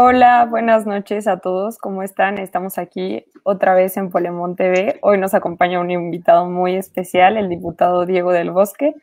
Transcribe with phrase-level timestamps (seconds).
[0.00, 1.76] Hola, buenas noches a todos.
[1.76, 2.38] ¿Cómo están?
[2.38, 5.00] Estamos aquí otra vez en Polemón TV.
[5.02, 8.94] Hoy nos acompaña un invitado muy especial, el diputado Diego del Bosque,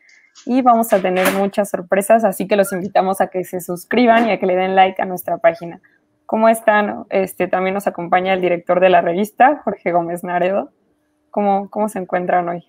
[0.46, 4.30] y vamos a tener muchas sorpresas, así que los invitamos a que se suscriban y
[4.30, 5.82] a que le den like a nuestra página.
[6.24, 7.04] ¿Cómo están?
[7.10, 10.70] Este, también nos acompaña el director de la revista, Jorge Gómez Naredo.
[11.30, 12.64] ¿Cómo, cómo se encuentran hoy?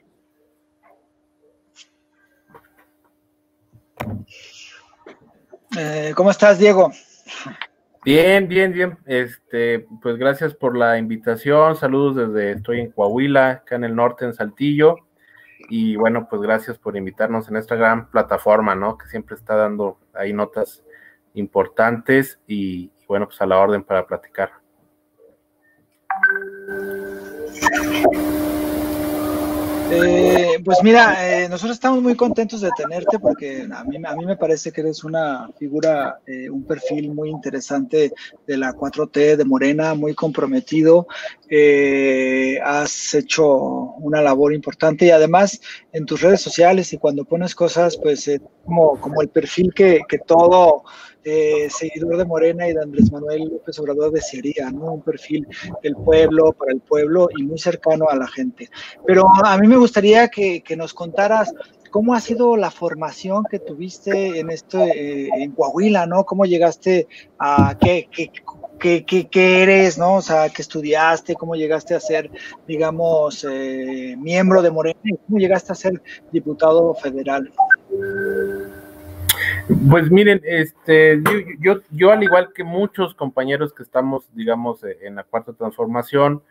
[5.78, 6.92] Eh, ¿Cómo estás, Diego?
[8.04, 8.98] Bien, bien, bien.
[9.06, 11.76] Este, pues gracias por la invitación.
[11.76, 14.96] Saludos desde, estoy en Coahuila, acá en el norte, en Saltillo.
[15.70, 18.98] Y bueno, pues gracias por invitarnos en esta gran plataforma, ¿no?
[18.98, 20.84] Que siempre está dando ahí notas
[21.34, 24.52] importantes y, bueno, pues a la orden para platicar.
[29.90, 34.26] Eh, pues mira, eh, nosotros estamos muy contentos de tenerte porque a mí, a mí
[34.26, 38.12] me parece que eres una figura, eh, un perfil muy interesante
[38.46, 41.08] de la 4T de Morena, muy comprometido.
[42.64, 43.48] has hecho
[44.00, 45.62] una labor importante y además
[45.94, 48.30] en tus redes sociales y cuando pones cosas, pues
[48.66, 50.84] como, como el perfil que todo
[51.24, 54.94] seguidor de Morena y de Andrés Manuel López Obrador desearía, ¿no?
[54.94, 55.48] Un perfil
[55.84, 58.70] del pueblo, para el pueblo y muy cercano a la gente.
[59.06, 61.54] Pero a mí me gustaría que, nos contaras
[61.90, 66.26] cómo ha sido la formación que tuviste en esto, eh, en Coahuila, ¿no?
[66.26, 67.08] ¿Cómo llegaste
[67.40, 68.08] a qué,
[68.80, 70.16] qué, qué, eres, ¿no?
[70.16, 71.36] O sea, ¿qué estudiaste?
[71.36, 72.30] ¿Cómo llegaste a ser,
[72.68, 75.00] digamos, eh, miembro de Morena?
[75.26, 77.52] ¿Cómo llegaste a ser diputado federal?
[79.68, 81.22] Pues miren, este,
[81.60, 86.42] yo, yo, al igual que muchos compañeros que estamos, digamos, eh, en la cuarta transformación,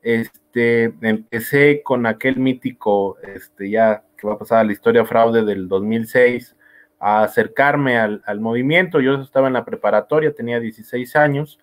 [0.00, 5.68] este, empecé con aquel mítico, este, ya que va a pasar la historia fraude del
[5.68, 6.56] 2006,
[6.98, 9.00] a acercarme al, movimiento.
[9.00, 11.58] Yo estaba en la preparatoria, tenía 16 años,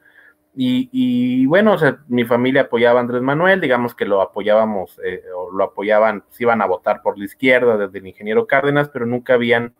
[0.55, 5.23] y, bueno, o sea, mi familia apoyaba a Andrés Manuel, digamos que lo apoyábamos, eh,
[5.35, 9.05] o lo apoyaban, se iban a votar por la izquierda desde el ingeniero Cárdenas, pero
[9.05, 9.73] nunca habían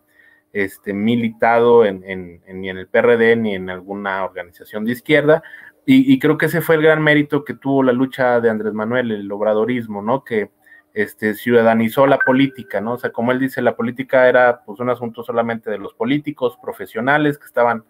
[0.54, 2.02] este, militado en,
[2.48, 5.44] ni en el PRD ni en alguna organización de izquierda.
[5.92, 9.12] Y, creo que ese fue el gran mérito que tuvo la lucha de Andrés Manuel,
[9.12, 10.24] el obradorismo, ¿no?
[10.24, 10.52] Que
[10.94, 12.94] este, ciudadanizó la política, ¿no?
[12.94, 16.60] O sea, como él dice, la política era pues un asunto solamente de los políticos
[16.62, 17.86] profesionales que estaban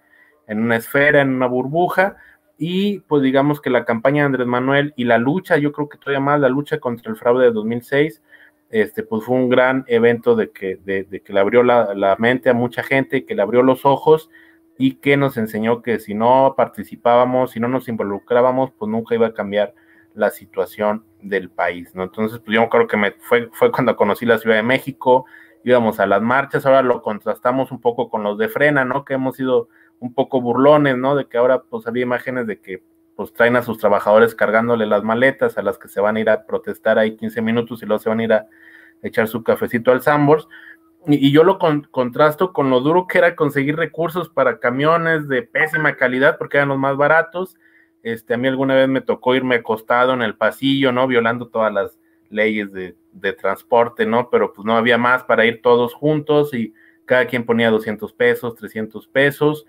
[0.47, 2.15] en una esfera, en una burbuja,
[2.57, 5.97] y pues digamos que la campaña de Andrés Manuel y la lucha, yo creo que
[5.97, 8.21] todavía más la lucha contra el fraude de 2006,
[8.69, 12.53] este, pues fue un gran evento de que, de, que le abrió la, mente a
[12.53, 14.29] mucha gente, que le abrió los ojos
[14.77, 19.27] y que nos enseñó que si no participábamos, si no nos involucrábamos, pues nunca iba
[19.27, 19.73] a cambiar
[20.13, 22.03] la situación del país, ¿no?
[22.03, 25.25] Entonces, pues yo creo que me, fue, fue cuando conocí la Ciudad de México,
[25.63, 29.03] íbamos a las marchas, ahora lo contrastamos un poco con los de Frena, ¿no?
[29.03, 29.69] Que hemos sido
[29.99, 31.15] un poco burlones, ¿no?
[31.15, 32.83] De que ahora pues había imágenes de que
[33.19, 36.29] pues traen a sus trabajadores cargándole las maletas a las que se van a ir
[36.29, 38.47] a protestar ahí 15 minutos y luego se van a ir a
[39.03, 40.47] echar su cafecito al Sambors.
[41.05, 41.59] Y, yo lo
[41.91, 46.69] contrasto con lo duro que era conseguir recursos para camiones de pésima calidad porque eran
[46.69, 47.57] los más baratos.
[48.03, 51.05] Este, a mí alguna vez me tocó irme acostado en el pasillo, ¿no?
[51.05, 54.29] Violando todas las leyes de, de transporte, ¿no?
[54.29, 58.55] Pero pues no había más para ir todos juntos y cada quien ponía 200 pesos,
[58.55, 59.65] 300 pesos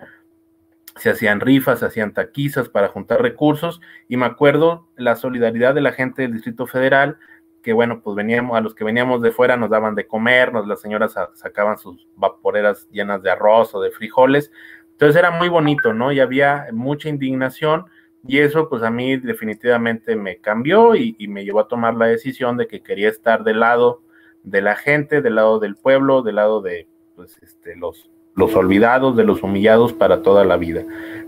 [1.00, 5.80] se hacían rifas, se hacían taquizas para juntar recursos y me acuerdo la solidaridad de
[5.80, 7.18] la gente del Distrito Federal,
[7.62, 10.66] que bueno, pues veníamos, a los que veníamos de fuera nos daban de comer, nos,
[10.66, 14.50] las señoras sacaban sus vaporeras llenas de arroz o de frijoles,
[14.92, 16.12] entonces era muy bonito, ¿no?
[16.12, 17.86] Y había mucha indignación
[18.26, 22.06] y eso pues a mí definitivamente me cambió y, y me llevó a tomar la
[22.06, 24.02] decisión de que quería estar del lado
[24.42, 29.16] de la gente, del lado del pueblo, del lado de pues este, los los olvidados,
[29.16, 30.84] de los humillados para toda la vida.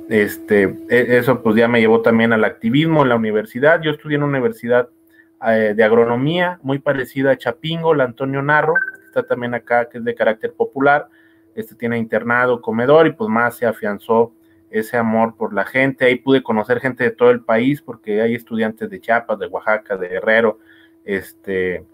[0.09, 3.81] Este, e, eso pues ya me llevó también al activismo en la universidad.
[3.81, 4.89] Yo estudié en una universidad
[5.47, 8.75] eh, de agronomía muy parecida a Chapingo, la Antonio Narro,
[9.07, 11.09] está también acá, que es de carácter popular.
[11.55, 14.33] Este tiene internado, comedor y pues más se afianzó
[14.71, 16.07] ese amor por la gente.
[16.07, 19.97] Ahí pude conocer gente de todo el país porque hay estudiantes de Chiapas, de Oaxaca,
[19.97, 20.61] de Guerrero,
[21.05, 21.85] este,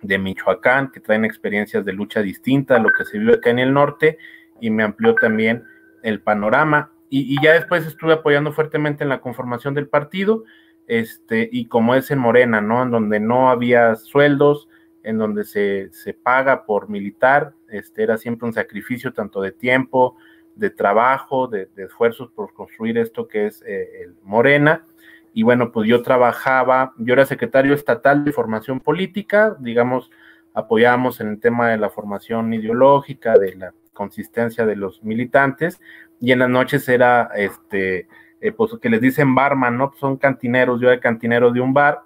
[0.00, 3.58] de Michoacán, que traen experiencias de lucha distinta a lo que se vive acá en
[3.58, 4.18] el norte,
[4.60, 5.64] y me amplió también
[6.02, 6.92] el panorama.
[7.10, 10.44] Y, ya después estuve apoyando fuertemente en la conformación del partido,
[10.86, 12.82] este, y como es en Morena, ¿no?
[12.82, 14.68] En donde no había sueldos,
[15.02, 20.16] en donde se, se paga por militar, este, era siempre un sacrificio tanto de tiempo,
[20.54, 24.84] de trabajo, de, esfuerzos por construir esto que es eh, el Morena
[25.32, 30.10] y bueno, pues yo trabajaba, yo era secretario estatal de formación política, digamos,
[30.52, 35.80] apoyábamos en el tema de la formación ideológica, de la consistencia de los militantes,
[36.20, 38.08] y en las noches era este
[38.40, 39.90] eh, pues que les dicen barman, ¿no?
[39.90, 42.02] Pues son cantineros, yo era cantinero de un bar,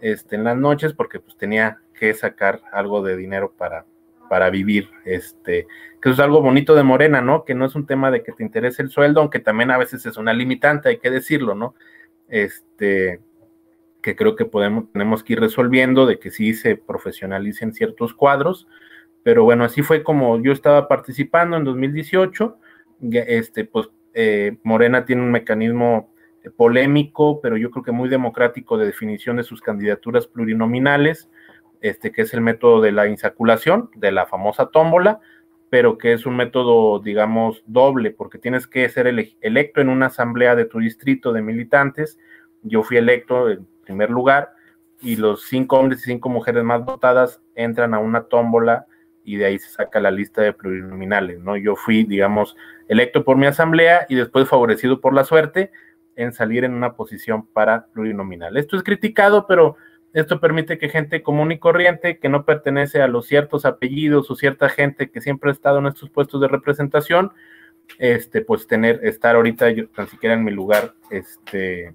[0.00, 3.84] este, en las noches, porque pues tenía que sacar algo de dinero para,
[4.30, 5.66] para vivir, este,
[6.00, 7.44] que es algo bonito de Morena, ¿no?
[7.44, 10.06] Que no es un tema de que te interese el sueldo, aunque también a veces
[10.06, 11.74] es una limitante, hay que decirlo, ¿no?
[12.28, 13.20] Este,
[14.02, 18.66] que creo que podemos, tenemos que ir resolviendo, de que sí se profesionalicen ciertos cuadros,
[19.24, 22.56] pero bueno, así fue como yo estaba participando en 2018,
[23.26, 26.14] este, pues eh, Morena tiene un mecanismo
[26.56, 31.30] polémico, pero yo creo que muy democrático de definición de sus candidaturas plurinominales,
[31.80, 35.20] este, que es el método de la insaculación, de la famosa tómbola,
[35.70, 40.54] pero que es un método, digamos, doble, porque tienes que ser electo en una asamblea
[40.54, 42.18] de tu distrito de militantes.
[42.62, 44.52] Yo fui electo en primer lugar
[45.00, 48.86] y los cinco hombres y cinco mujeres más votadas entran a una tómbola
[49.24, 51.56] y de ahí se saca la lista de plurinominales, ¿no?
[51.56, 52.56] Yo fui, digamos,
[52.88, 55.72] electo por mi asamblea y después favorecido por la suerte
[56.16, 58.56] en salir en una posición para plurinominal.
[58.56, 59.76] Esto es criticado, pero
[60.12, 64.36] esto permite que gente común y corriente, que no pertenece a los ciertos apellidos o
[64.36, 67.32] cierta gente que siempre ha estado en estos puestos de representación,
[67.98, 71.94] este, pues tener, estar ahorita yo tan siquiera en mi lugar, este,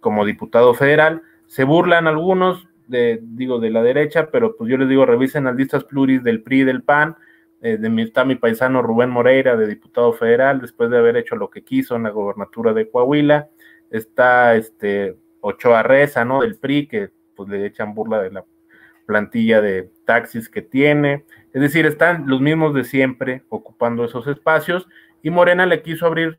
[0.00, 1.22] como diputado federal.
[1.46, 5.56] Se burlan algunos, de, digo, de la derecha, pero pues yo les digo, revisen las
[5.56, 7.16] listas pluris del PRI y del PAN,
[7.62, 11.36] eh, de mi, está mi paisano Rubén Moreira, de diputado federal, después de haber hecho
[11.36, 13.48] lo que quiso en la gobernatura de Coahuila,
[13.90, 16.42] está este Ochoa Reza, ¿no?
[16.42, 18.44] Del PRI, que pues le echan burla de la
[19.06, 24.88] plantilla de taxis que tiene, es decir, están los mismos de siempre ocupando esos espacios,
[25.22, 26.38] y Morena le quiso abrir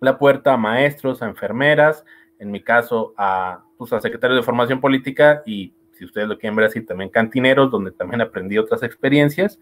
[0.00, 2.04] la puerta a maestros, a enfermeras,
[2.38, 6.56] en mi caso a, pues, a secretarios de formación política y si ustedes lo quieren
[6.56, 9.58] ver así, también cantineros, donde también aprendí otras experiencias.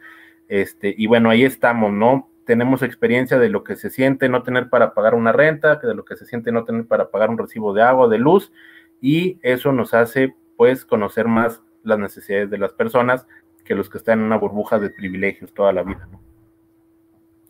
[0.48, 2.28] Este, y bueno, ahí estamos, ¿no?
[2.44, 6.04] Tenemos experiencia de lo que se siente no tener para pagar una renta, de lo
[6.04, 8.52] que se siente no tener para pagar un recibo de agua, de luz,
[9.00, 13.26] y eso nos hace, pues, conocer más las necesidades de las personas
[13.64, 16.20] que los que están en una burbuja de privilegios toda la vida, ¿no?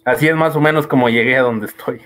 [0.04, 2.00] Así es más o menos como llegué a donde estoy.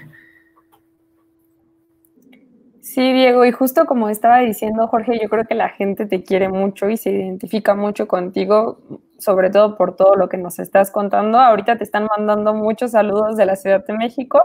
[2.94, 6.48] Sí, Diego, y justo como estaba diciendo Jorge, yo creo que la gente te quiere
[6.48, 8.78] mucho y se identifica mucho contigo,
[9.18, 11.40] sobre todo por todo lo que nos estás contando.
[11.40, 14.44] Ahorita te están mandando muchos saludos de la Ciudad de México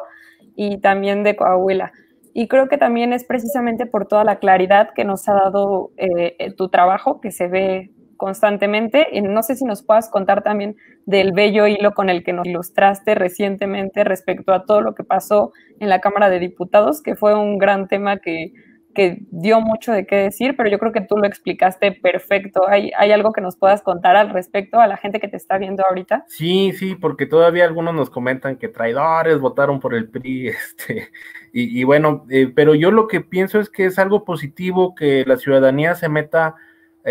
[0.56, 1.92] y también de Coahuila.
[2.34, 6.51] Y creo que también es precisamente por toda la claridad que nos ha dado eh,
[6.57, 9.07] tu trabajo, que se ve constantemente.
[9.13, 10.75] Y no sé si nos puedas contar también
[11.06, 15.54] del bello hilo con el que nos ilustraste recientemente respecto a todo lo que pasó
[15.80, 18.51] en la Cámara de Diputados, que fue un gran tema que,
[18.94, 22.68] que dio mucho de qué decir, pero yo creo que tú lo explicaste perfecto.
[22.68, 25.57] ¿Hay, ¿Hay algo que nos puedas contar al respecto a la gente que te está
[25.57, 26.25] viendo ahorita?
[26.27, 31.07] Sí, sí, porque todavía algunos nos comentan que traidores votaron por el PRI, este,
[31.54, 35.38] y, bueno, eh, pero yo lo que pienso es que es algo positivo que la
[35.38, 36.56] ciudadanía se meta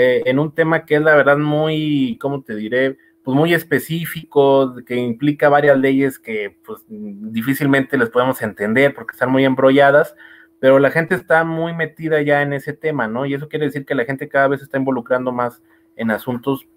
[0.00, 2.98] eh, en un tema que es la verdad muy, ¿cómo te diré?
[3.24, 9.32] Pues muy específico, que implica varias leyes que pues difícilmente les podemos entender porque están
[9.32, 10.14] muy embrolladas,
[10.60, 13.26] pero la gente está muy metida ya en ese tema, ¿no?
[13.26, 15.64] Y eso quiere decir que la gente cada vez está involucrando más
[15.96, 16.68] en asuntos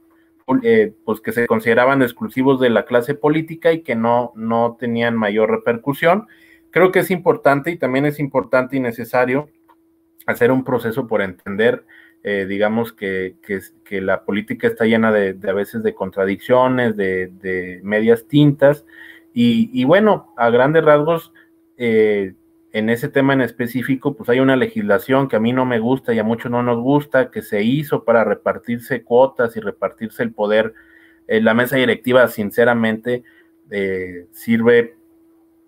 [0.63, 5.15] eh, pues que se consideraban exclusivos de la clase política y que no, no tenían
[5.15, 6.25] mayor repercusión.
[6.71, 9.47] Creo que es importante y también es importante y necesario
[10.25, 11.85] hacer un proceso por entender
[12.23, 18.27] eh, digamos que, que, la política está llena de, a veces de contradicciones, de, medias
[18.27, 18.85] tintas,
[19.33, 21.33] y, bueno, a grandes rasgos,
[21.77, 22.33] eh,
[22.73, 26.13] en ese tema en específico, pues hay una legislación que a mí no me gusta
[26.13, 30.31] y a muchos no nos gusta, que se hizo para repartirse cuotas y repartirse el
[30.31, 30.73] poder.
[31.27, 33.23] Eh, la mesa directiva, sinceramente,
[34.31, 34.95] sirve,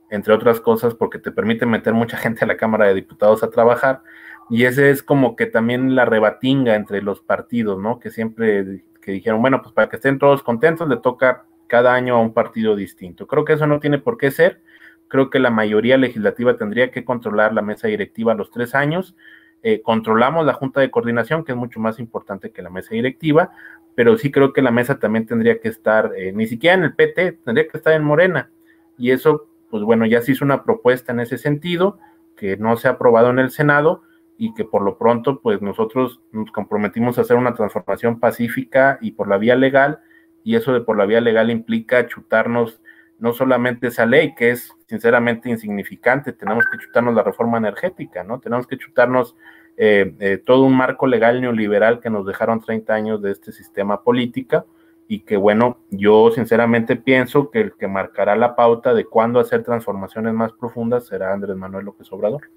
[0.09, 3.49] entre otras cosas, porque te permite meter mucha gente a la Cámara de Diputados a
[3.49, 4.03] trabajar,
[4.49, 7.99] y ese es como que también la rebatinga entre los partidos, ¿no?
[7.99, 12.15] Que siempre que dijeron, bueno, pues para que estén todos contentos le toca cada año
[12.15, 13.27] a un partido distinto.
[13.27, 14.61] Creo que eso no tiene por qué ser.
[15.07, 19.15] Creo que la mayoría legislativa tendría que controlar la mesa directiva a los tres años.
[19.61, 23.51] Eh, controlamos la Junta de Coordinación, que es mucho más importante que la mesa directiva,
[23.95, 26.95] pero sí creo que la mesa también tendría que estar, eh, ni siquiera en el
[26.95, 28.49] PT, tendría que estar en Morena.
[28.97, 31.99] Y eso, pues bueno, ya se hizo una propuesta en ese sentido,
[32.35, 34.03] que no se ha aprobado en el Senado,
[34.37, 39.11] y que por lo pronto pues nosotros nos comprometimos a hacer una transformación pacífica y
[39.11, 39.99] por la vía legal
[40.43, 42.81] y eso de por la vía legal implica chutarnos
[43.19, 48.39] no solamente esa ley que es sinceramente insignificante, tenemos que chutarnos la reforma energética, ¿no?
[48.39, 49.37] Tenemos que chutarnos
[49.77, 54.03] eh, eh, todo un marco legal neoliberal que nos dejaron 30 años de este sistema
[54.03, 54.65] política
[55.07, 59.63] y que bueno, yo sinceramente pienso que el que marcará la pauta de cuándo hacer
[59.63, 62.49] transformaciones más profundas será Andrés Manuel López Obrador.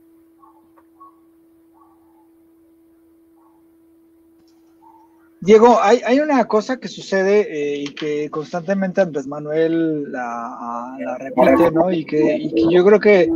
[5.40, 11.92] Diego, hay, una cosa que sucede eh, y que constantemente Andrés Manuel la, repite, ¿no?
[11.92, 13.30] Y que, yo creo que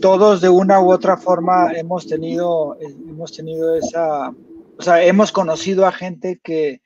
[0.00, 5.86] todos de una u otra forma hemos tenido, hemos tenido esa, o sea, hemos conocido
[5.86, 6.80] a gente que,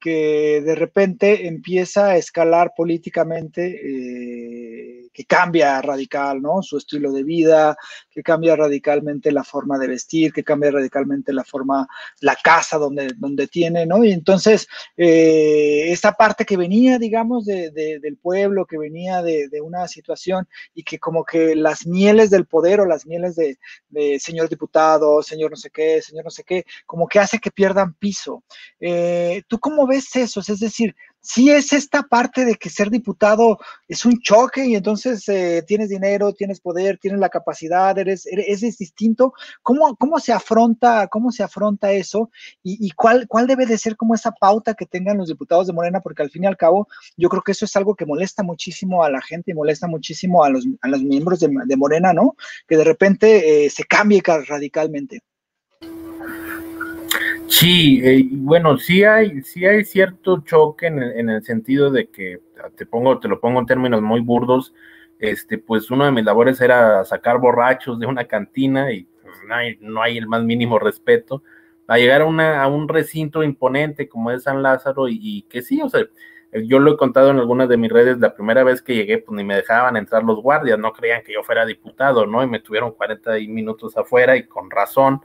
[0.00, 6.62] que de repente empieza a escalar políticamente, eh, que cambia radical, ¿no?
[6.62, 7.76] Su estilo de vida,
[8.10, 11.88] que cambia radicalmente la forma de vestir, que cambia radicalmente la forma,
[12.20, 14.04] la casa donde, donde tiene, ¿no?
[14.04, 14.66] Y entonces,
[14.96, 20.82] eh, esa parte que venía, digamos, de, del pueblo, que venía de, una situación y
[20.82, 23.56] que como que las mieles del poder o las mieles de,
[24.18, 27.94] señor diputado, señor no sé qué, señor no sé qué, como que hace que pierdan
[27.94, 28.44] piso.
[28.80, 30.04] Eh, ¿Tú cómo ves?
[30.04, 34.66] es eso, es decir, si es esta parte de que ser diputado es un choque
[34.66, 39.32] y entonces eh, tienes dinero, tienes poder, tienes la capacidad, eres, eres, es distinto.
[39.62, 42.30] ¿Cómo, ¿Cómo, se afronta, cómo se afronta eso?
[42.62, 46.02] ¿Y, cuál, cuál debe de ser como esa pauta que tengan los diputados de Morena?
[46.02, 49.02] Porque al fin y al cabo, yo creo que eso es algo que molesta muchísimo
[49.02, 52.36] a la gente y molesta muchísimo a los, a los miembros de, Morena, ¿no?
[52.68, 55.22] Que de repente eh, se cambie radicalmente.
[57.46, 62.08] Sí, eh, bueno, sí hay, sí hay cierto choque en el, en el, sentido de
[62.08, 62.40] que,
[62.76, 64.74] te pongo, te lo pongo en términos muy burdos,
[65.18, 69.54] este, pues uno de mis labores era sacar borrachos de una cantina y pues, no,
[69.54, 71.42] hay, no, hay, el más mínimo respeto,
[71.86, 75.62] a llegar a, una, a un recinto imponente como es San Lázaro y, y, que
[75.62, 76.04] sí, o sea,
[76.62, 79.36] yo lo he contado en algunas de mis redes, la primera vez que llegué, pues
[79.36, 82.42] ni me dejaban entrar los guardias, no creían que yo fuera diputado, ¿no?
[82.42, 85.20] Y me tuvieron 40 minutos afuera y con razón,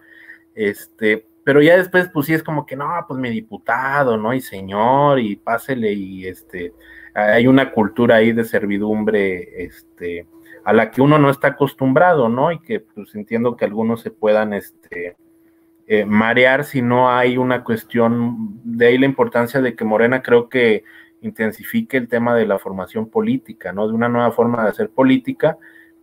[0.56, 4.36] este, pero ya después, pues sí es como que no, pues mi diputado, ¿no?
[4.36, 6.76] Y señor, y pásele, y este,
[7.16, 10.28] hay una cultura ahí de servidumbre, este,
[10.64, 12.52] a la que uno no está acostumbrado, ¿no?
[12.52, 15.18] Y que pues entiendo que algunos se puedan, este,
[15.88, 20.50] eh, marear si no hay una cuestión, de ahí la importancia de que Morena creo
[20.50, 20.84] que
[21.22, 23.88] intensifique el tema de la formación política, ¿no?
[23.88, 25.58] De una nueva forma de hacer política,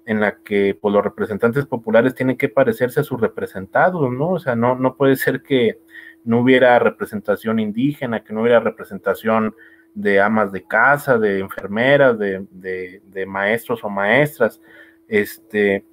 [0.06, 4.30] en la que pues, los representantes populares tienen que parecerse a sus representados, ¿no?
[4.30, 5.80] O sea, no, no puede ser que
[6.24, 9.54] no hubiera representación indígena, que no hubiera representación
[9.94, 14.60] de amas de casa, de enfermeras, de, de, maestros o maestras,
[15.08, 15.84] este,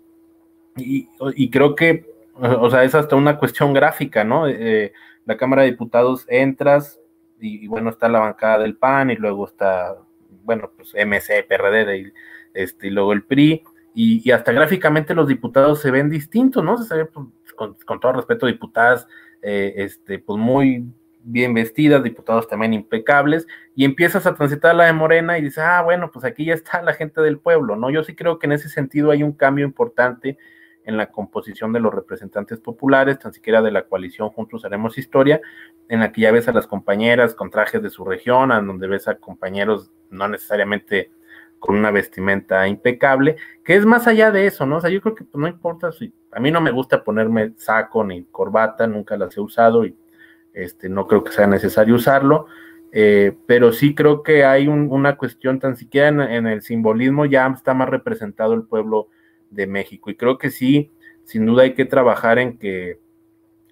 [0.75, 2.05] y, y, creo que,
[2.35, 4.47] o sea, es hasta una cuestión gráfica, ¿no?
[4.47, 4.91] Eh,
[5.25, 6.99] la Cámara de Diputados entras
[7.39, 9.95] y, bueno, está la bancada del PAN y luego está,
[10.43, 12.13] bueno, pues MC, PRD y,
[12.53, 13.63] este, y luego el PRI,
[13.93, 16.77] y, hasta gráficamente los diputados se ven distintos, ¿no?
[16.77, 19.07] Se ve, pues, con, todo respeto, diputadas,
[19.41, 20.85] eh, este, pues muy
[21.23, 25.81] bien vestidas, diputados también impecables, y empiezas a transitar la de Morena y dices, ah,
[25.81, 27.89] bueno, pues aquí ya está la gente del pueblo, ¿no?
[27.89, 30.37] Yo sí creo que en ese sentido hay un cambio importante
[30.85, 35.39] en la composición de los representantes populares, tan siquiera de la coalición Juntos Haremos Historia,
[35.87, 38.87] en la que ya ves a las compañeras con trajes de su región, en donde
[38.87, 41.11] ves a compañeros no necesariamente
[41.63, 44.75] con una vestimenta impecable, que es más allá de eso, ¿no?
[44.75, 47.53] O sea, yo creo que pues, no importa si a mí no me gusta ponerme
[47.55, 49.95] saco ni corbata, nunca las he usado y
[50.53, 52.47] este, no creo que sea necesario usarlo,
[52.91, 57.73] eh, pero sí creo que hay una cuestión, tan siquiera en, el simbolismo ya está
[57.73, 59.07] más representado el pueblo
[59.49, 60.91] de México y creo que sí,
[61.23, 62.99] sin duda hay que trabajar en que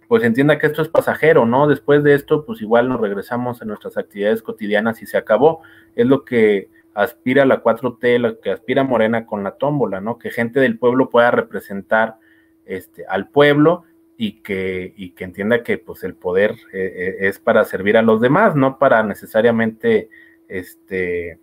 [0.08, 1.68] pues entienda que esto es pasajero, ¿no?
[1.68, 5.62] Después de esto, pues igual nos regresamos a nuestras actividades cotidianas y se acabó.
[5.96, 10.18] Es lo que aspira la 4T, lo que aspira Morena con la tómbola, ¿no?
[10.18, 12.18] Que gente del pueblo pueda representar
[12.66, 13.84] este, al pueblo
[14.18, 18.02] y que, y que entienda que pues el poder eh, eh, es para servir a
[18.02, 20.10] los demás, no para necesariamente
[20.48, 21.40] este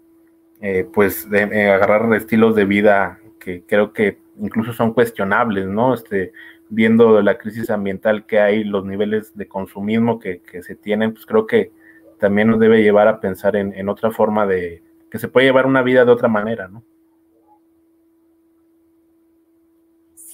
[0.60, 5.94] eh, pues de, agarrar estilos de vida que creo que incluso son cuestionables, ¿no?
[5.94, 6.32] Este,
[6.68, 11.46] viendo la crisis ambiental que hay, los niveles de consumismo que, se tienen, pues creo
[11.46, 11.72] que
[12.18, 15.82] también nos debe llevar a pensar en otra forma de, que se puede llevar una
[15.82, 16.84] vida de otra manera, ¿no?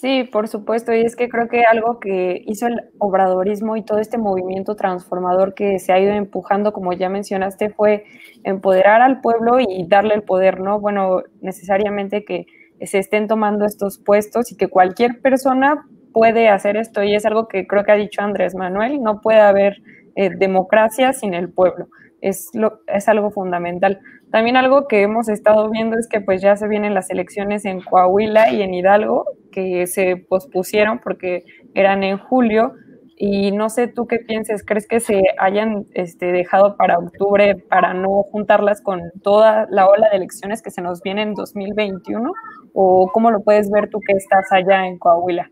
[0.04, 4.00] Sí, por supuesto, y es que creo que algo que hizo el obradorismo y todo
[4.00, 8.04] este movimiento transformador que se ha ido empujando, como ya mencionaste, fue
[8.42, 10.78] empoderar al pueblo y darle el poder, ¿no?
[10.78, 12.44] Bueno, necesariamente que
[12.82, 17.48] se estén tomando estos puestos y que cualquier persona puede hacer esto, y es algo
[17.48, 19.78] que creo que ha dicho Andrés Manuel, no puede haber
[20.16, 21.88] eh, democracia sin el pueblo
[22.24, 24.00] es, lo, es algo fundamental.
[24.34, 27.80] También algo que hemos estado viendo es que pues ya se vienen las elecciones en
[27.80, 32.72] Coahuila y en Hidalgo, que se pospusieron porque eran en julio.
[33.16, 37.94] Y no sé tú qué pienses, ¿crees que se hayan este, dejado para octubre para
[37.94, 42.32] no juntarlas con toda la ola de elecciones que se nos viene en 2021?
[42.72, 45.48] ¿O cómo lo puedes ver tú que estás allá en Coahuila?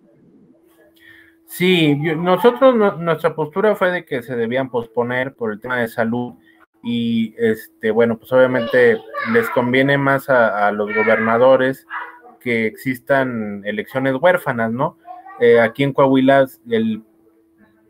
[1.46, 6.34] Sí, nosotros, nuestra postura fue de que se debían posponer por el tema de salud
[6.82, 8.98] y, este, bueno, pues obviamente
[9.32, 11.86] les conviene más a, los gobernadores
[12.40, 14.98] que existan elecciones huérfanas, ¿no?
[15.40, 17.04] Eh, aquí en Coahuila el,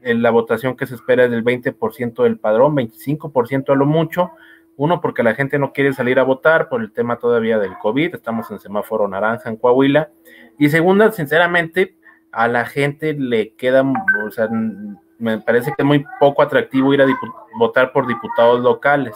[0.03, 4.33] la votación que se espera es del 20% del padrón, 25% a lo mucho,
[4.77, 8.15] uno porque la gente no quiere salir a votar por el tema todavía del COVID,
[8.15, 10.11] estamos en semáforo naranja en Coahuila,
[10.59, 11.97] y segunda, sinceramente,
[12.31, 14.49] a la gente le queda, o sea,
[15.23, 17.07] me parece que es muy poco atractivo ir a
[17.57, 19.15] votar por diputados locales.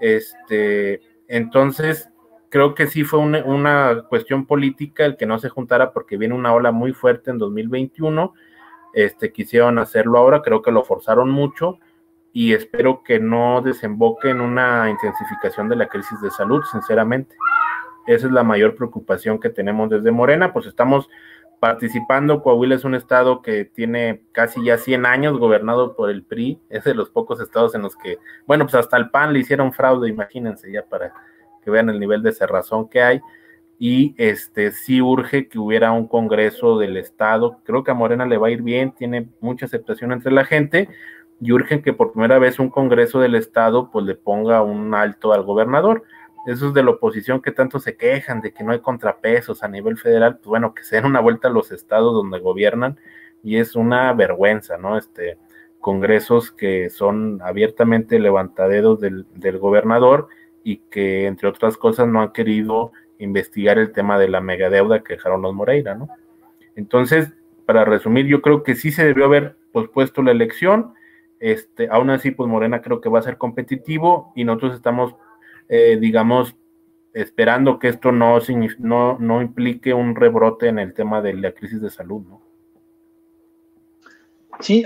[0.00, 2.08] Este, entonces,
[2.48, 6.34] creo que sí fue una, una, cuestión política el que no se juntara porque viene
[6.34, 8.32] una ola muy fuerte en 2021.
[8.94, 11.78] Este, quisieron hacerlo ahora, creo que lo forzaron mucho
[12.32, 17.36] y espero que no desemboque en una intensificación de la crisis de salud, sinceramente.
[18.06, 21.10] Esa es la mayor preocupación que tenemos desde Morena, pues estamos
[21.60, 22.42] participando.
[22.42, 26.60] Coahuila es un estado que tiene casi ya 100 años gobernado por el PRI.
[26.68, 29.72] Es de los pocos estados en los que, bueno, pues hasta el PAN le hicieron
[29.72, 31.12] fraude, imagínense ya para
[31.62, 33.20] que vean el nivel de cerrazón que hay.
[33.78, 37.60] Y este sí urge que hubiera un congreso del estado.
[37.64, 40.88] Creo que a Morena le va a ir bien, tiene mucha aceptación entre la gente.
[41.40, 45.32] Y urge que por primera vez un congreso del estado pues le ponga un alto
[45.32, 46.02] al gobernador
[46.52, 49.98] esos de la oposición que tanto se quejan de que no hay contrapesos a nivel
[49.98, 52.98] federal, pues bueno, que se den una vuelta a los estados donde gobiernan
[53.42, 54.96] y es una vergüenza, ¿no?
[54.96, 55.38] Este,
[55.78, 60.28] congresos que son abiertamente levantaderos del, del gobernador
[60.64, 65.14] y que, entre otras cosas, no han querido investigar el tema de la megadeuda que
[65.14, 66.08] dejaron los Moreira, ¿no?
[66.76, 67.32] Entonces,
[67.66, 70.94] para resumir, yo creo que sí se debió haber pospuesto la elección,
[71.40, 75.14] este, aún así, pues Morena creo que va a ser competitivo y nosotros estamos
[75.68, 76.54] eh, digamos,
[77.12, 78.38] esperando que esto no,
[78.78, 82.48] no, no implique un rebrote en el tema de la crisis de salud, ¿no?
[84.60, 84.84] Sí,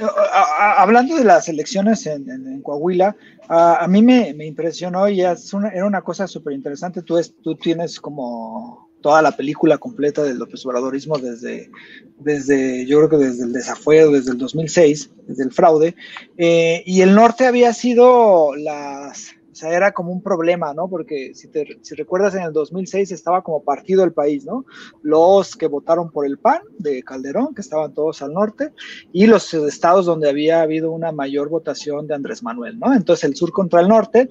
[0.58, 3.16] hablando de las elecciones en, Coahuila,
[3.48, 7.00] a, mí me, impresionó y es era una cosa súper interesante.
[7.00, 11.70] Tú, tú tienes como toda la película completa del López Obradorismo desde,
[12.18, 15.94] desde, yo creo que desde el desafuero, desde el 2006, desde el fraude.
[16.36, 20.88] Eh, y el norte había sido las, o sea, era como un problema, ¿no?
[20.88, 24.64] Porque si, te, si recuerdas, en el 2006 estaba como partido el país, ¿no?
[25.02, 28.72] Los que votaron por el PAN de Calderón, que estaban todos al norte,
[29.12, 32.94] y los estados donde había habido una mayor votación de Andrés Manuel, ¿no?
[32.94, 34.30] Entonces el sur contra el norte.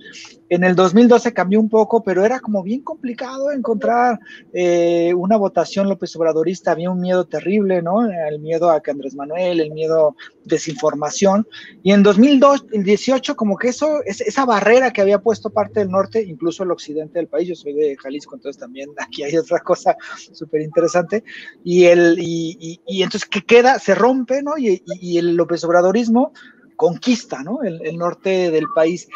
[0.52, 4.20] En el 2012 cambió un poco, pero era como bien complicado encontrar
[4.52, 6.72] eh, una votación López Obradorista.
[6.72, 8.02] Había un miedo terrible, ¿no?
[8.04, 11.48] El miedo a que Andrés Manuel, el miedo desinformación.
[11.84, 16.64] Y en 2018, como que eso, esa barrera que había puesto parte del norte, incluso
[16.64, 19.96] el occidente del país, yo soy de Jalisco, entonces también aquí hay otra cosa
[20.34, 21.24] súper interesante,
[21.64, 24.58] y, entonces que queda, se rompe, ¿no?
[24.58, 24.84] Y,
[25.18, 26.34] el López Obradorismo
[26.76, 27.64] conquista, ¿no?
[27.64, 29.08] El norte del país.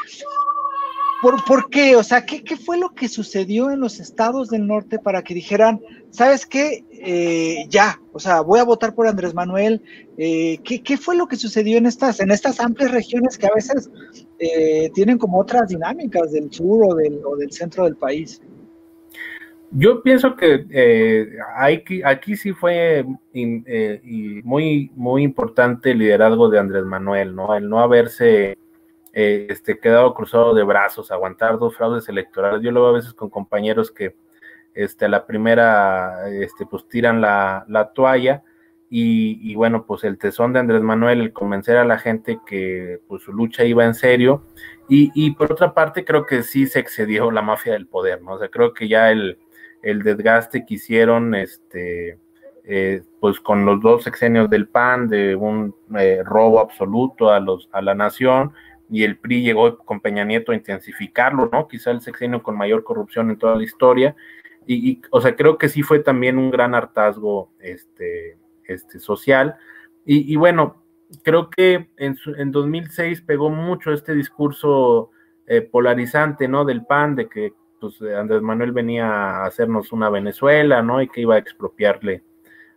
[1.21, 1.95] ¿Por, ¿Por, qué?
[1.95, 5.33] O sea, ¿qué, ¿qué, fue lo que sucedió en los estados del norte para que
[5.33, 6.83] dijeran, ¿sabes qué?
[6.91, 9.81] Eh, ya, o sea, voy a votar por Andrés Manuel.
[10.17, 13.53] Eh, ¿qué, ¿qué, fue lo que sucedió en estas, en estas amplias regiones que a
[13.53, 13.89] veces
[14.39, 18.41] eh, tienen como otras dinámicas del sur o del, o del centro del país?
[19.71, 20.65] Yo pienso que
[21.57, 23.05] aquí, aquí sí fue
[24.43, 27.55] muy, muy importante el liderazgo de Andrés Manuel, ¿no?
[27.55, 28.57] El no haberse
[29.17, 32.61] eh, este, quedado cruzado de brazos, aguantar dos fraudes electorales.
[32.61, 34.13] Yo lo veo a veces con compañeros que
[34.73, 38.43] este, a la primera este, pues tiran la, toalla
[38.89, 43.23] y, bueno, pues el tesón de Andrés Manuel, el convencer a la gente que pues,
[43.23, 44.43] su lucha iba en serio
[44.89, 48.33] y, por otra parte creo que sí se excedió la mafia del poder, ¿no?
[48.33, 49.37] O sea, creo que ya el,
[49.81, 52.19] desgaste que hicieron, este,
[52.65, 57.69] eh, pues con los dos sexenios del PAN, de un eh, robo absoluto a, los,
[57.71, 58.53] a la nación,
[58.89, 61.67] y el PRI llegó con Peña Nieto a intensificarlo, ¿no?
[61.67, 64.15] Quizá el sexenio con mayor corrupción en toda la historia.
[64.67, 69.55] Y, o sea, creo que sí fue también un gran hartazgo este, este, social.
[70.07, 70.83] Y, bueno,
[71.23, 75.09] creo que en, en 2006 pegó mucho este discurso
[75.47, 76.63] eh, polarizante, ¿no?
[76.63, 81.01] Del PAN, de que pues, Andrés Manuel venía a hacernos una Venezuela, ¿no?
[81.01, 82.23] Y que iba a expropiarle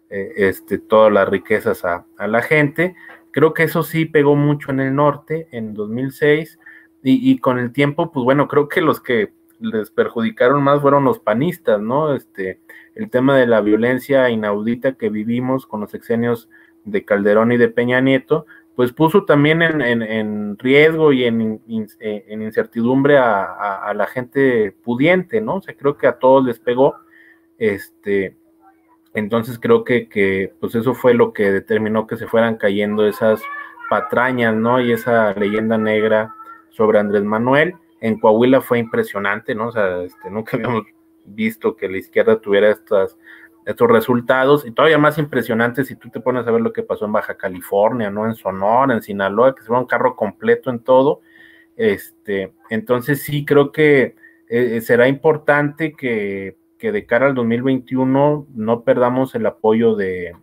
[0.09, 2.97] eh, este, todas las riquezas a, a la gente.
[3.31, 6.59] Creo que eso sí pegó mucho en el norte en 2006
[7.03, 11.19] y, con el tiempo, pues bueno, creo que los que les perjudicaron más fueron los
[11.19, 12.15] panistas, ¿no?
[12.15, 12.61] Este,
[12.95, 16.49] el tema de la violencia inaudita que vivimos con los sexenios
[16.85, 21.61] de Calderón y de Peña Nieto, pues puso también en, riesgo y en,
[21.99, 25.57] eh, incertidumbre a, a, la gente pudiente, ¿no?
[25.57, 26.97] O sea, creo que a todos les pegó,
[27.59, 28.37] este,
[29.19, 33.43] Entonces creo que, que, pues eso fue lo que determinó que se fueran cayendo esas
[33.91, 34.81] patrañas, ¿no?
[34.81, 36.35] Y esa leyenda negra
[36.71, 37.75] sobre Andrés Manuel.
[38.01, 39.69] En Coahuila fue impresionante, ¿no?
[39.69, 40.85] O sea, este, nunca habíamos
[41.25, 43.19] visto que la izquierda tuviera estas,
[43.67, 47.05] estos resultados y todavía más impresionante si tú te pones a ver lo que pasó
[47.05, 48.27] en Baja California, ¿no?
[48.27, 51.21] En Sonora, en Sinaloa, que se fue un carro completo en todo.
[51.77, 54.17] Este, entonces sí creo que
[54.49, 60.35] eh, será importante que que de cara al 2021 no perdamos el apoyo de,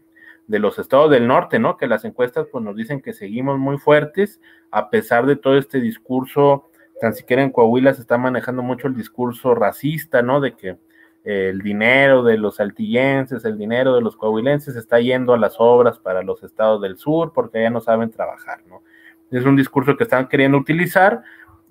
[0.47, 1.77] los estados del norte, ¿no?
[1.77, 5.79] Que las encuestas pues nos dicen que seguimos muy fuertes, a pesar de todo este
[5.79, 6.69] discurso,
[7.01, 10.41] tan siquiera en Coahuila se está manejando mucho el discurso racista, ¿no?
[10.41, 10.77] De que
[11.23, 15.97] el dinero de los altillenses, el dinero de los coahuilenses está yendo a las obras
[15.97, 18.83] para los estados del sur porque ya no saben trabajar, ¿no?
[19.31, 21.23] Es un discurso que están queriendo utilizar,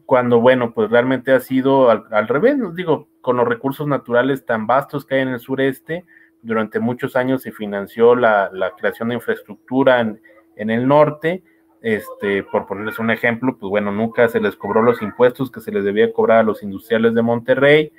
[0.06, 4.66] cuando, bueno, pues realmente ha sido al, revés, nos digo, con los recursos naturales tan
[4.66, 6.04] vastos que hay en el sureste,
[6.42, 11.42] durante muchos años se financió la, creación de infraestructura en, el norte,
[11.80, 15.72] este, por ponerles un ejemplo, pues bueno, nunca se les cobró los impuestos que se
[15.72, 17.92] les debía cobrar a los industriales de Monterrey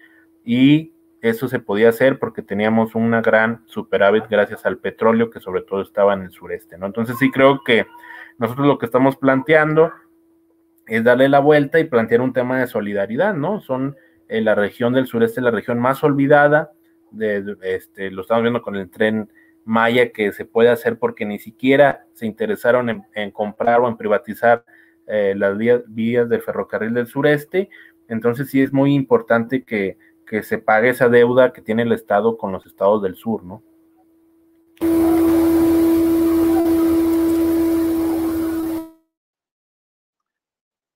[0.44, 5.64] y eso se podía hacer porque teníamos una gran superávit gracias al petróleo que sobre
[5.64, 6.86] todo estaba en el sureste, ¿no?
[6.86, 7.88] Entonces sí creo que
[8.38, 9.92] nosotros lo que estamos planteando
[10.88, 13.62] es darle la vuelta y plantear un tema de solidaridad, ¿no?
[13.62, 13.96] Son
[14.28, 16.72] eh, la región del sureste la región más olvidada,
[17.12, 19.30] de, este, lo estamos viendo con el tren
[19.64, 24.64] Maya que se puede hacer porque ni siquiera se interesaron en, comprar o en privatizar
[25.08, 27.70] eh, las vías, vías, del ferrocarril del sureste,
[28.08, 32.38] entonces sí es muy importante que, que se pague esa deuda que tiene el Estado
[32.38, 33.64] con los estados del sur, ¿no?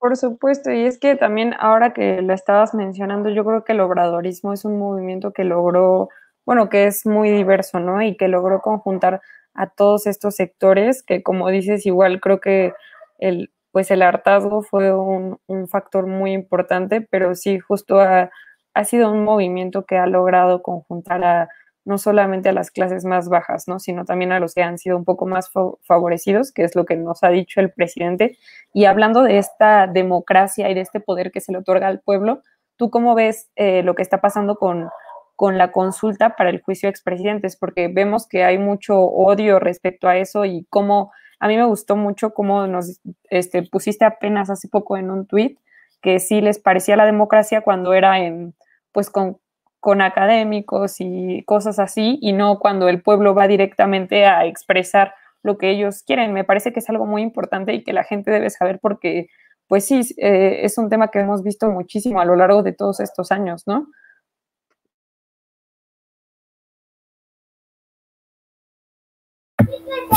[0.09, 3.79] Por supuesto, y es que también ahora que lo estabas mencionando, yo creo que el
[3.79, 6.09] obradorismo es un movimiento que logró,
[6.47, 8.01] bueno, que es muy diverso, ¿no?
[8.01, 9.21] Y que logró conjuntar
[9.53, 12.73] a todos estos sectores, que como dices, igual creo que
[13.19, 19.23] el, pues el hartazgo fue un, factor muy importante, pero sí, justo ha sido un
[19.23, 21.49] movimiento que ha logrado conjuntar a
[21.89, 23.79] no solamente a las clases más bajas, ¿no?
[23.79, 25.49] sino también a los que han sido un poco más
[25.81, 28.37] favorecidos, que es lo que nos ha dicho el presidente.
[28.73, 32.43] Y hablando de esta democracia y de este poder que se le otorga al pueblo,
[32.77, 34.87] ¿tú cómo ves eh, lo que está pasando con,
[35.35, 37.57] con la consulta para el juicio de expresidentes?
[37.57, 41.95] Porque vemos que hay mucho odio respecto a eso y cómo, a mí me gustó
[41.95, 45.59] mucho cómo nos este, pusiste apenas hace poco en un tuit
[46.01, 48.53] que sí les parecía la democracia cuando era en,
[48.91, 49.39] pues con
[49.79, 55.13] con académicos y cosas así, y no cuando el pueblo va directamente a expresar
[55.43, 56.33] lo que ellos quieren.
[56.33, 59.29] Me parece que es algo muy importante y que la gente debe saber porque,
[59.67, 62.99] pues sí, eh, es un tema que hemos visto muchísimo a lo largo de todos
[62.99, 63.87] estos años, ¿no?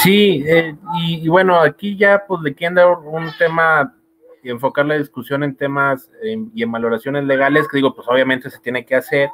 [0.03, 3.94] Sí, eh, y, bueno, aquí ya pues le quieren dar un tema
[4.42, 8.51] y enfocar la discusión en temas eh, y en valoraciones legales, que digo, pues obviamente
[8.51, 9.31] se tiene que hacer,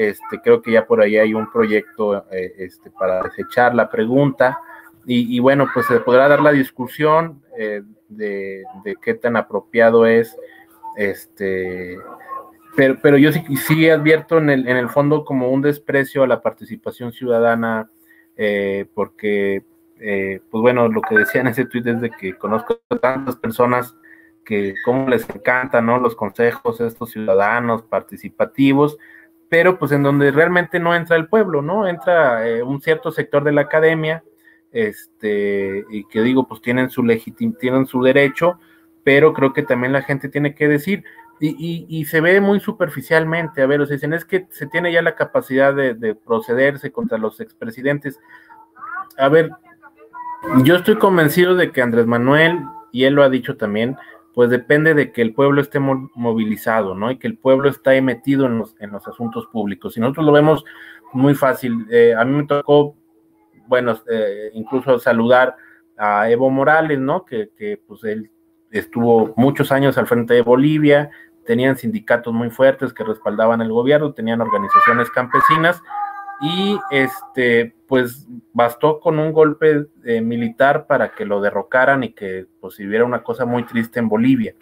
[0.00, 4.58] este, creo que ya por ahí hay un proyecto eh, este, para desechar la pregunta.
[5.06, 8.64] Y, bueno, pues se podrá dar la discusión eh, de,
[9.02, 10.36] qué tan apropiado es.
[10.96, 11.98] Este,
[12.76, 16.28] pero, pero yo sí, sí advierto en el, en el fondo como un desprecio a
[16.28, 17.90] la participación ciudadana,
[18.36, 19.64] eh, porque,
[19.98, 23.96] pues bueno, lo que decía en ese tuit es de que conozco a tantas personas
[24.44, 25.98] que cómo les encantan, ¿no?
[25.98, 28.96] Los consejos estos ciudadanos participativos,
[29.50, 31.86] pero pues en donde realmente no entra el pueblo, ¿no?
[31.86, 34.22] Entra eh, un cierto sector de la academia,
[34.70, 38.60] este, y que digo, pues tienen su legitim tienen su derecho,
[39.02, 41.04] pero creo que también la gente tiene que decir,
[41.42, 44.92] y, y, se ve muy superficialmente, a ver, o sea, dicen, es que se tiene
[44.92, 48.20] ya la capacidad de, de procederse contra los expresidentes.
[49.16, 49.50] A ver,
[50.64, 52.60] yo estoy convencido de que Andrés Manuel,
[52.92, 53.96] y él lo ha dicho también,
[54.40, 57.10] pues depende de que el pueblo esté movilizado, ¿no?
[57.10, 59.98] Y que el pueblo esté metido en los, en los asuntos públicos.
[59.98, 60.64] Y nosotros lo vemos
[61.12, 61.86] muy fácil.
[61.90, 62.96] Eh, a mí me tocó,
[63.66, 65.56] bueno, eh, incluso saludar
[65.98, 67.26] a Evo Morales, ¿no?
[67.26, 68.30] Que, que, pues él
[68.70, 71.10] estuvo muchos años al frente de Bolivia,
[71.44, 75.82] tenían sindicatos muy fuertes que respaldaban el gobierno, tenían organizaciones campesinas
[76.40, 82.46] y este, pues bastó con un golpe eh, militar para que lo derrocaran y que
[82.60, 84.54] pues hubiera una cosa muy triste en Bolivia.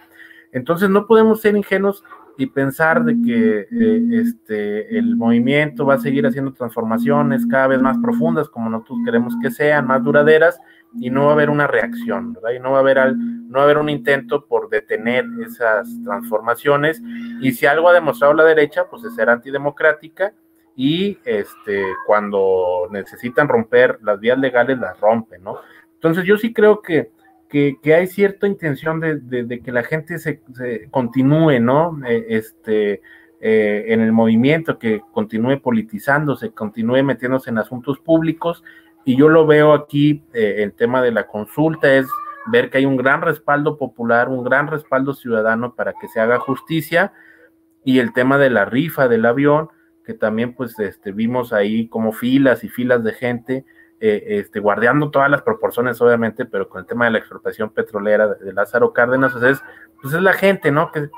[0.51, 2.03] Entonces no podemos ser ingenuos
[2.37, 7.81] y pensar de que eh, este, el movimiento va a seguir haciendo transformaciones cada vez
[7.81, 10.61] más profundas, como nosotros queremos que sean, más duraderas,
[10.99, 12.53] y no va a haber una reacción, ¿verdad?
[12.53, 17.03] Y no va a haber, no va a haber un intento por detener esas transformaciones.
[17.41, 20.33] Y si algo ha demostrado la derecha, pues es ser antidemocrática
[20.81, 25.59] y este, cuando necesitan romper las vías legales las rompen, ¿no?
[25.95, 27.11] Entonces yo sí creo que,
[27.49, 30.41] que, hay cierta intención de, que la gente se,
[30.93, 31.99] continúe, ¿no?
[32.07, 33.03] Eh, este,
[33.41, 38.63] eh, en el movimiento, que continúe politizándose, continúe metiéndose en asuntos públicos.
[39.05, 42.07] Y yo lo veo aquí, eh, el tema de la consulta es
[42.53, 46.39] ver que hay un gran respaldo popular, un gran respaldo ciudadano para que se haga
[46.39, 47.13] justicia.
[47.83, 49.71] Y el tema de la rifa del avión,
[50.09, 53.67] que también pues este, vimos ahí como filas y filas de gente
[54.01, 58.27] eh, este, guardando todas las proporciones, obviamente, pero con el tema de la expropiación petrolera
[58.27, 59.63] de, Lázaro Cárdenas, es,
[60.01, 60.91] pues es la gente, ¿no?
[60.93, 61.11] Que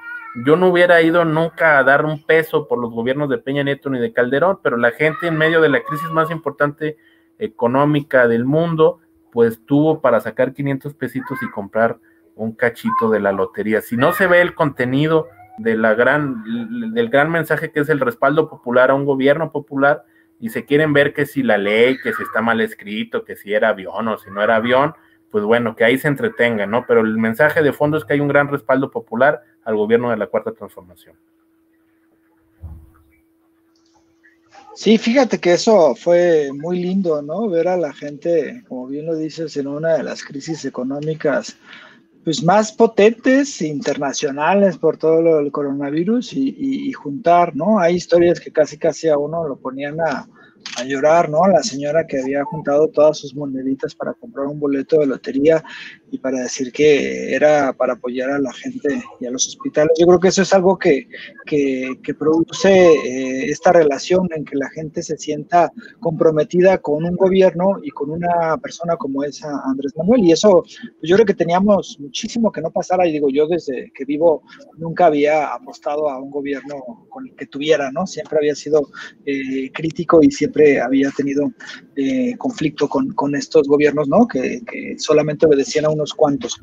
[0.44, 3.90] yo no hubiera ido nunca a dar un peso por los gobiernos de Peña Nieto
[3.90, 6.96] ni de Calderón, pero la gente en medio de la crisis más importante
[7.38, 8.98] económica del mundo,
[9.30, 12.00] pues tuvo para sacar 500 pesitos y comprar
[12.34, 13.82] un cachito de la lotería.
[13.82, 15.28] Si no se ve el contenido
[15.62, 16.42] de la gran,
[16.94, 20.04] del gran mensaje que es el respaldo popular a un gobierno popular,
[20.40, 23.52] y se quieren ver que si la ley, que si está mal escrito, que si
[23.52, 24.94] era avión o si no era avión,
[25.30, 26.86] pues bueno, que ahí se entretengan, ¿no?
[26.86, 30.16] Pero el mensaje de fondo es que hay un gran respaldo popular al gobierno de
[30.16, 31.14] la Cuarta Transformación.
[34.74, 37.48] Sí, fíjate que eso fue muy lindo, ¿no?
[37.50, 41.58] Ver a la gente, como bien lo dices, en una de las crisis económicas
[42.24, 47.78] pues más potentes internacionales por todo lo del coronavirus y, juntar, ¿no?
[47.78, 50.28] Hay historias que casi casi a uno lo ponían a,
[50.76, 51.46] a llorar, ¿no?
[51.46, 55.64] La señora que había juntado todas sus moneditas para comprar un boleto de lotería
[56.10, 59.92] y para decir que era para apoyar a la gente y a los hospitales.
[59.98, 61.08] Yo creo que eso es algo que,
[61.46, 67.76] que, produce eh, esta relación en que la gente se sienta comprometida con un gobierno
[67.82, 70.24] y con una persona como es Andrés Manuel.
[70.24, 73.06] Y eso, pues yo creo que teníamos muchísimo que no pasara.
[73.06, 74.42] Y digo, yo desde que vivo
[74.76, 78.06] nunca había apostado a un gobierno con el que tuviera, ¿no?
[78.06, 78.90] Siempre había sido
[79.24, 81.50] eh, crítico y siempre había tenido
[81.96, 84.26] eh, conflicto con, con, estos gobiernos, ¿no?
[84.26, 86.58] Que, que solamente obedecían a un unos cuantos.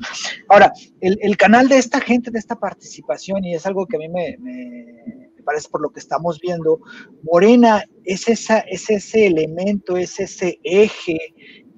[0.48, 4.08] Ahora, el, canal de esta gente, de esta participación, y es algo que a mí
[4.08, 6.80] me, me, parece por lo que estamos viendo,
[7.22, 11.18] Morena es, esa, es ese elemento, es ese eje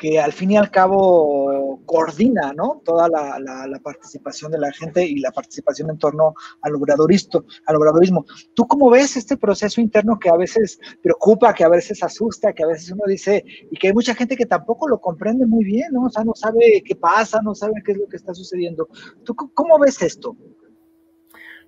[0.00, 2.80] que al fin y al cabo coordina ¿no?
[2.84, 8.24] toda la, participación de la gente y la participación en torno al obradorismo, al obradorismo.
[8.54, 12.64] ¿Tú cómo ves este proceso interno que a veces preocupa, que a veces asusta, que
[12.64, 15.92] a veces uno dice, y que hay mucha gente que tampoco lo comprende muy bien,
[15.92, 16.04] ¿no?
[16.04, 18.88] O sea, no sabe qué pasa, no sabe qué es lo que está sucediendo.
[19.22, 20.34] ¿Tú cómo ves esto?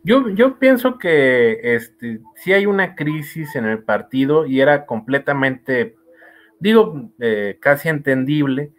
[0.04, 5.96] Yo, yo pienso que este, sí hay una crisis en el partido y era completamente
[6.62, 8.70] digo, eh, casi entendible,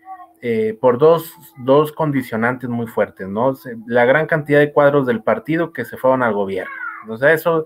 [0.41, 3.53] eh, por dos, dos, condicionantes muy fuertes, ¿no?
[3.87, 6.71] La gran cantidad de cuadros del partido que se fueron al gobierno.
[7.09, 7.65] O sea, eso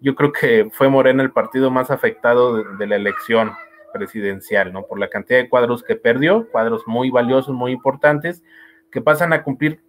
[0.00, 3.52] yo creo que fue Morena el partido más afectado de, la elección
[3.92, 4.84] presidencial, ¿no?
[4.84, 8.44] Por la cantidad de cuadros que perdió, cuadros muy valiosos, muy importantes,
[8.92, 9.80] que pasan a cumplir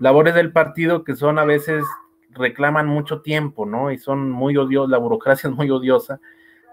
[0.00, 1.84] labores del partido que son a veces
[2.30, 3.92] reclaman mucho tiempo, ¿no?
[3.92, 6.20] Y son muy odiosas, la burocracia es muy odiosa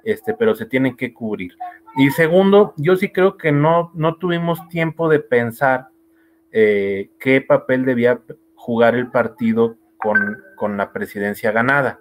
[0.03, 1.53] este, pero se tienen que cubrir.
[1.97, 5.89] Y segundo, yo sí creo que no, no tuvimos tiempo de pensar
[6.51, 8.21] eh, qué papel debía
[8.55, 11.99] jugar el partido con, con, la presidencia ganada.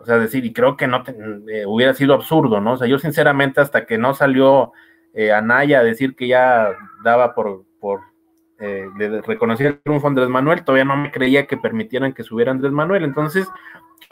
[0.00, 1.02] O sea, decir, y creo que no
[1.48, 2.74] eh, hubiera sido absurdo, ¿no?
[2.74, 4.72] O sea, yo sinceramente hasta que no salió
[5.12, 6.68] eh, Anaya a decir que ya
[7.02, 8.00] daba por, por
[8.60, 8.88] eh,
[9.26, 13.04] reconocer el triunfo Andrés Manuel, todavía no me creía que permitieran que subiera Andrés Manuel.
[13.04, 13.48] Entonces,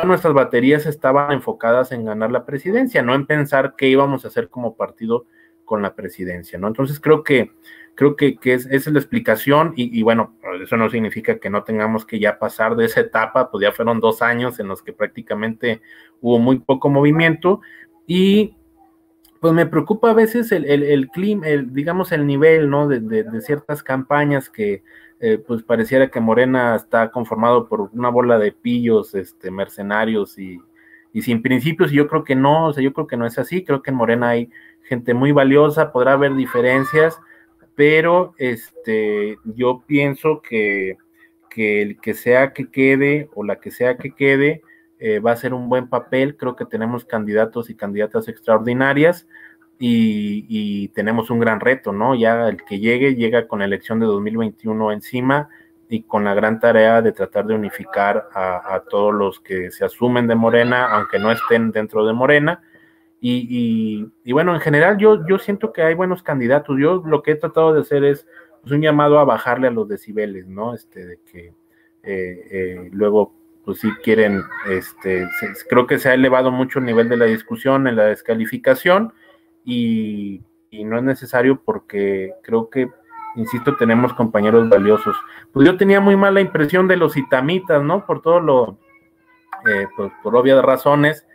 [0.04, 4.48] nuestras baterías estaban enfocadas en ganar la presidencia, no en pensar qué íbamos a hacer
[4.48, 5.26] como partido
[5.64, 6.66] con la presidencia, ¿no?
[6.66, 7.52] Entonces creo que
[7.94, 12.06] creo que, es, esa es la explicación y, bueno, eso no significa que no tengamos
[12.06, 15.82] que ya pasar de esa etapa, pues ya fueron dos años en los que prácticamente
[16.20, 17.60] hubo muy poco movimiento
[18.06, 18.56] y
[19.42, 22.88] pues me preocupa a veces el, el, clima, el, digamos el nivel, ¿no?
[22.88, 24.82] de ciertas campañas que
[25.24, 30.60] eh, pues pareciera que Morena está conformado por una bola de pillos, este, mercenarios y,
[31.20, 33.62] sin principios, y yo creo que no, o sea, yo creo que no es así,
[33.64, 34.50] creo que en Morena hay
[34.82, 37.20] gente muy valiosa, podrá haber diferencias,
[37.76, 40.96] pero este, yo pienso que,
[41.56, 44.62] el que sea que quede o la que sea que quede
[45.04, 49.26] eh, va a ser un buen papel, creo que tenemos candidatos y candidatas extraordinarias,
[49.84, 52.14] y, tenemos un gran reto, ¿no?
[52.14, 55.48] Ya el que llegue, llega con la elección de 2021 encima
[55.88, 60.28] y con la gran tarea de tratar de unificar a, todos los que se asumen
[60.28, 62.62] de Morena, aunque no estén dentro de Morena.
[63.20, 66.76] Y, bueno, en general yo, yo siento que hay buenos candidatos.
[66.78, 68.24] Yo lo que he tratado de hacer es
[68.60, 70.74] pues, un llamado a bajarle a los decibeles, ¿no?
[70.74, 71.46] Este, de que
[72.04, 75.28] eh, eh, luego pues sí quieren, este,
[75.68, 79.12] creo que se ha elevado mucho el nivel de la discusión en la descalificación
[79.64, 82.90] y, no es necesario porque creo que,
[83.36, 85.14] insisto, tenemos compañeros valiosos.
[85.52, 88.06] Pues yo tenía muy mala impresión de los itamitas, ¿no?
[88.06, 88.78] Por todo lo,
[89.96, 91.26] pues, por obvias razones.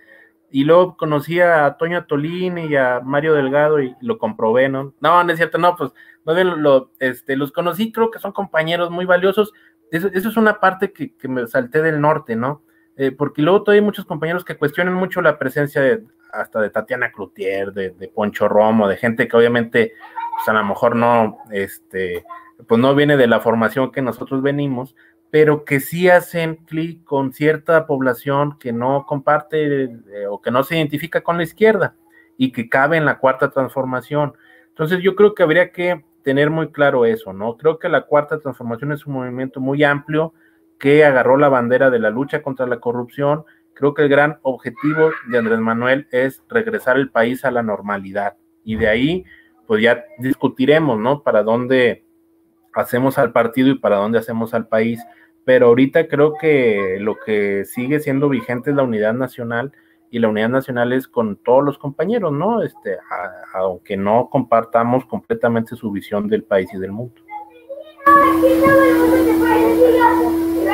[0.49, 4.93] Y luego conocí a Toño Tolini y a Mario Delgado y lo comprobé, ¿no?
[5.01, 5.91] No, no es cierto, no, pues
[6.25, 9.53] no lo, este, los conocí, creo que son compañeros muy valiosos,
[9.91, 12.63] eso, es una parte que, me salté del norte, ¿no?
[12.95, 16.69] Eh, porque luego todavía hay muchos compañeros que cuestionan mucho la presencia de, hasta de
[16.69, 19.93] Tatiana Cloutier, de, Poncho Romo, de gente que obviamente,
[20.35, 22.25] pues a lo mejor no, este,
[22.67, 24.95] pues no viene de la formación que nosotros venimos,
[25.29, 30.63] pero que sí hacen clic con cierta población que no comparte eh, o que no
[30.63, 31.95] se identifica con la izquierda
[32.37, 34.33] y que cabe en la cuarta transformación.
[34.69, 37.55] Entonces yo creo que habría que tener muy claro eso, ¿no?
[37.55, 40.33] Creo que la cuarta transformación es un movimiento muy amplio
[40.77, 43.45] que agarró la bandera de la lucha contra la corrupción.
[43.73, 48.35] Creo que el gran objetivo de Andrés Manuel es regresar el país a la normalidad.
[48.65, 49.23] Y de ahí,
[49.67, 51.23] pues ya discutiremos, ¿no?
[51.23, 52.03] Para dónde
[52.73, 55.01] hacemos al partido y para dónde hacemos al país.
[55.45, 59.71] Pero ahorita creo que lo que sigue siendo vigente es la unidad nacional
[60.09, 62.63] y la unidad nacional es con todos los compañeros, ¿no?
[62.63, 62.97] Este,
[63.53, 67.21] aunque no compartamos completamente su visión del país y del mundo.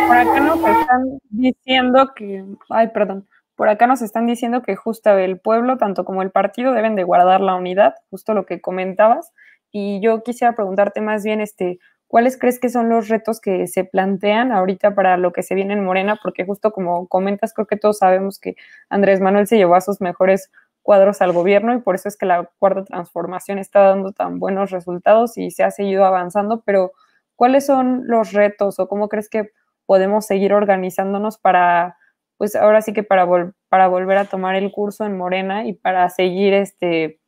[0.07, 5.11] Por acá nos están diciendo que, ay, perdón, por acá nos están diciendo que justo
[5.17, 9.31] el pueblo, tanto como el partido, deben de guardar la unidad, justo lo que comentabas.
[9.71, 11.79] Y yo quisiera preguntarte más bien, este,
[12.13, 15.73] ¿Cuáles crees que son los retos que se plantean ahorita para lo que se viene
[15.73, 16.19] en Morena?
[16.21, 18.55] Porque justo como comentas, creo que todos sabemos que
[18.87, 20.51] Andrés Manuel se llevó a sus mejores
[20.83, 24.69] cuadros al gobierno y por eso es que la cuarta transformación está dando tan buenos
[24.69, 26.91] resultados y se ha seguido avanzando, pero
[27.35, 29.49] ¿cuáles son los retos o cómo crees que
[29.87, 31.97] podemos seguir organizándonos para,
[32.37, 33.27] pues ahora sí que para,
[33.69, 37.22] para volver a tomar el curso en Morena y para seguir este,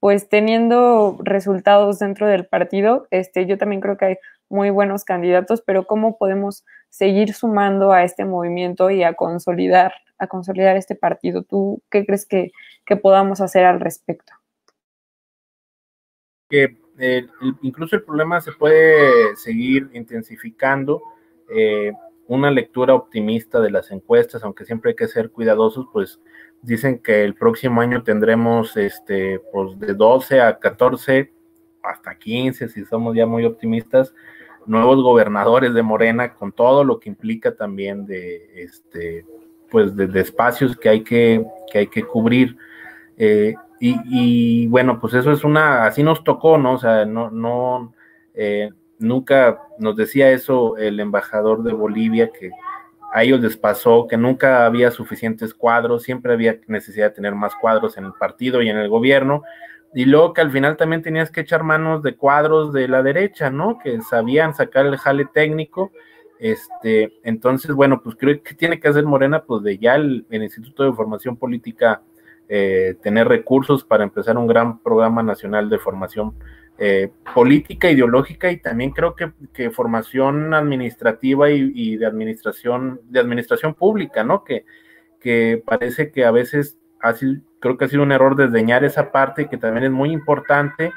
[0.00, 4.16] pues teniendo resultados dentro del partido, este, yo también creo que hay
[4.48, 10.26] muy buenos candidatos, pero cómo podemos seguir sumando a este movimiento y a consolidar, a
[10.26, 11.42] consolidar este partido.
[11.42, 12.50] ¿Tú qué crees que,
[13.02, 14.32] podamos hacer al respecto?
[16.48, 17.28] Que eh,
[17.62, 21.00] incluso el problema se puede seguir intensificando.
[21.54, 21.92] Eh,
[22.26, 26.20] una lectura optimista de las encuestas, aunque siempre hay que ser cuidadosos, pues
[26.62, 31.32] Dicen que el próximo año tendremos este, pues de 12 a 14,
[31.82, 34.14] hasta 15, si somos ya muy optimistas,
[34.66, 39.24] nuevos gobernadores de Morena, con todo lo que implica también de, este,
[39.70, 42.56] pues de, espacios que hay que, que, hay que cubrir.
[43.16, 46.74] Eh, y, bueno, pues eso es una, así nos tocó, ¿no?
[46.74, 47.94] O sea, no, no,
[48.34, 52.50] eh, nunca nos decía eso el embajador de Bolivia, que
[53.12, 57.54] a ellos les pasó que nunca había suficientes cuadros, siempre había necesidad de tener más
[57.56, 59.42] cuadros en el partido y en el gobierno,
[59.94, 63.50] y luego que al final también tenías que echar manos de cuadros de la derecha,
[63.50, 63.78] ¿no?
[63.82, 65.90] Que sabían sacar el jale técnico.
[66.38, 70.84] Este, entonces, bueno, pues creo que tiene que hacer Morena, pues de ya el, Instituto
[70.84, 72.02] de Formación Política
[72.48, 76.34] eh, tener recursos para empezar un gran programa nacional de formación
[76.82, 84.24] eh, política, ideológica y también creo que, formación administrativa y, de administración, de administración pública,
[84.24, 84.44] ¿no?
[84.44, 84.64] Que,
[85.20, 89.46] que parece que a veces así, creo que ha sido un error desdeñar esa parte
[89.50, 90.90] que también es muy importante.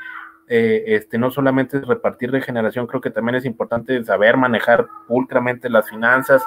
[0.48, 4.88] Eh, este, no solamente es repartir de generación, creo que también es importante saber manejar
[5.06, 6.46] pulcramente las finanzas,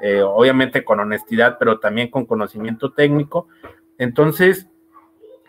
[0.00, 3.48] eh, obviamente con honestidad, pero también con conocimiento técnico.
[3.98, 4.68] Entonces,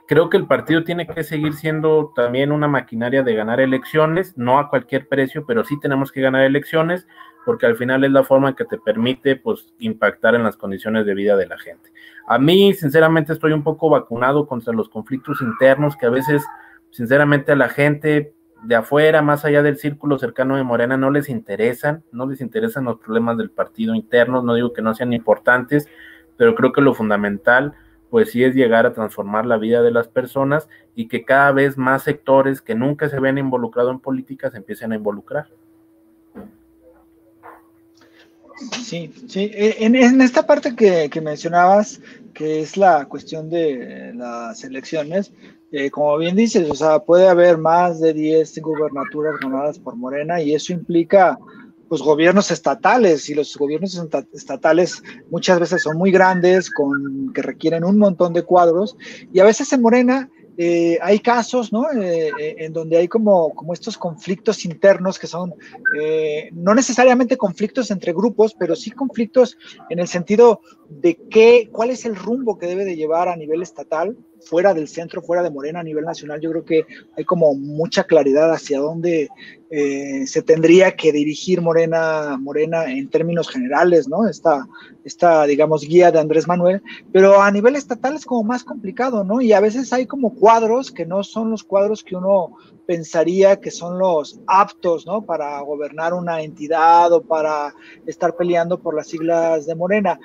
[0.09, 4.57] creo que el partido tiene que seguir siendo también una maquinaria de ganar elecciones, no
[4.57, 7.07] a cualquier precio, pero sí tenemos que ganar elecciones
[7.45, 11.13] porque al final es la forma que te permite pues impactar en las condiciones de
[11.13, 11.91] vida de la gente.
[12.27, 16.43] A mí sinceramente estoy un poco vacunado contra los conflictos internos que a veces
[16.89, 21.29] sinceramente a la gente de afuera, más allá del círculo cercano de Morena, no les
[21.29, 25.87] interesan, no les interesan los problemas del partido interno, no digo que no sean importantes,
[26.35, 27.75] pero creo que lo fundamental
[28.09, 31.77] pues sí es llegar a transformar la vida de las personas y que cada vez
[31.77, 35.47] más sectores que nunca se ven involucrados en política se empiecen a involucrar.
[38.83, 39.51] Sí, sí.
[39.53, 42.01] E, en, esta parte que, mencionabas,
[42.33, 45.31] que es la cuestión de las elecciones,
[45.71, 50.41] eh, como bien dices, o sea, puede haber más de 10 gubernaturas ganadas por Morena
[50.41, 51.37] y eso implica
[51.89, 53.99] pues gobiernos estatales y los gobiernos
[54.31, 58.95] estatales muchas veces son muy grandes, con, que requieren un montón de cuadros
[59.33, 60.29] y a veces en Morena
[60.61, 61.89] eh, hay casos, ¿no?
[61.89, 65.53] Eh, eh, en donde hay como, como estos conflictos internos que son
[66.51, 69.57] no necesariamente conflictos entre grupos, pero sí conflictos
[69.89, 70.59] en el sentido
[70.89, 74.87] de qué, cuál es el rumbo que debe de llevar a nivel estatal, fuera del
[74.87, 76.39] centro, fuera de Morena a nivel nacional.
[76.41, 76.85] Yo creo que
[77.15, 79.29] hay como mucha claridad hacia dónde
[79.69, 84.27] se tendría que dirigir Morena, Morena en términos generales, ¿no?
[84.27, 84.67] Esta,
[85.03, 86.81] esta, digamos, guía de Andrés Manuel,
[87.11, 89.41] pero a nivel estatal es como más complicado, ¿no?
[89.41, 93.69] Y a veces hay como cuadros que no son los cuadros que uno pensaría que
[93.69, 95.23] son los aptos, ¿no?
[95.23, 97.75] Para gobernar una entidad o para
[98.07, 100.19] estar peleando por las siglas de Morena.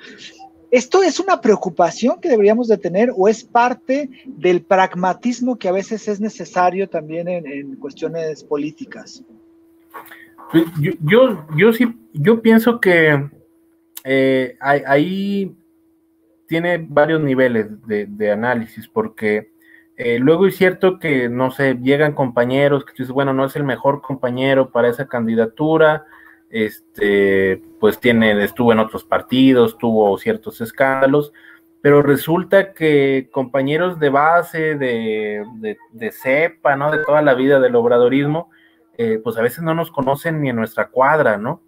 [0.75, 5.71] ¿Esto es una preocupación que deberíamos de tener o es parte del pragmatismo que a
[5.71, 9.23] veces es necesario también en, cuestiones políticas?
[10.51, 10.65] Pues,
[10.99, 13.29] yo, yo, sí, yo pienso que
[14.03, 15.55] eh, ahí
[16.45, 19.51] tiene varios niveles de análisis, porque
[19.97, 23.63] eh, luego es cierto que, no sé, llegan compañeros que dices, bueno, no es el
[23.63, 26.05] mejor compañero para esa candidatura,
[26.49, 31.33] este, pues tiene, estuvo en otros partidos, tuvo ciertos escándalos,
[31.81, 35.45] pero resulta que compañeros de base, de,
[35.91, 36.91] de, cepa, ¿no?
[36.91, 38.49] De toda la vida del obradorismo,
[38.97, 41.61] eh, pues a veces no nos conocen ni en nuestra cuadra, ¿no?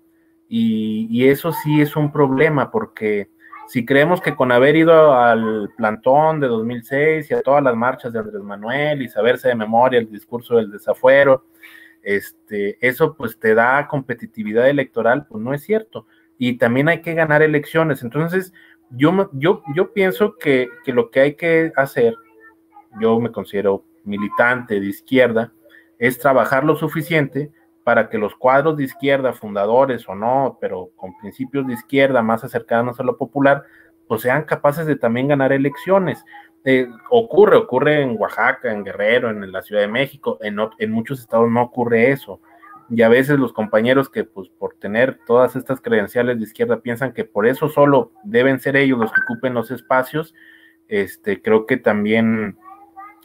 [0.49, 3.30] Y, y eso sí es un problema porque
[3.67, 8.13] si creemos que con haber ido al plantón de 2006 y a todas las marchas
[8.13, 11.45] de Andrés Manuel y saberse de memoria el discurso del desafuero,
[12.03, 16.07] este, eso pues te da competitividad electoral, pues no es cierto.
[16.37, 18.03] Y también hay que ganar elecciones.
[18.03, 18.53] Entonces,
[18.91, 22.15] yo, yo, yo pienso que, que lo que hay que hacer,
[23.01, 25.53] yo me considero militante de izquierda,
[25.99, 27.51] es trabajar lo suficiente
[27.83, 32.43] para que los cuadros de izquierda, fundadores o no, pero con principios de izquierda más
[32.43, 33.63] acercados a lo popular,
[34.07, 36.23] pues sean capaces de también ganar elecciones.
[36.70, 41.22] Eh, ocurre, ocurre en Oaxaca, en Guerrero, en la Ciudad de México, en, en muchos
[41.22, 42.41] estados no ocurre eso.
[42.89, 47.13] Y a veces los compañeros que, pues, por tener todas estas credenciales de izquierda piensan
[47.13, 50.36] que por eso solo deben ser ellos los que ocupen los espacios,
[50.89, 52.57] este, creo que también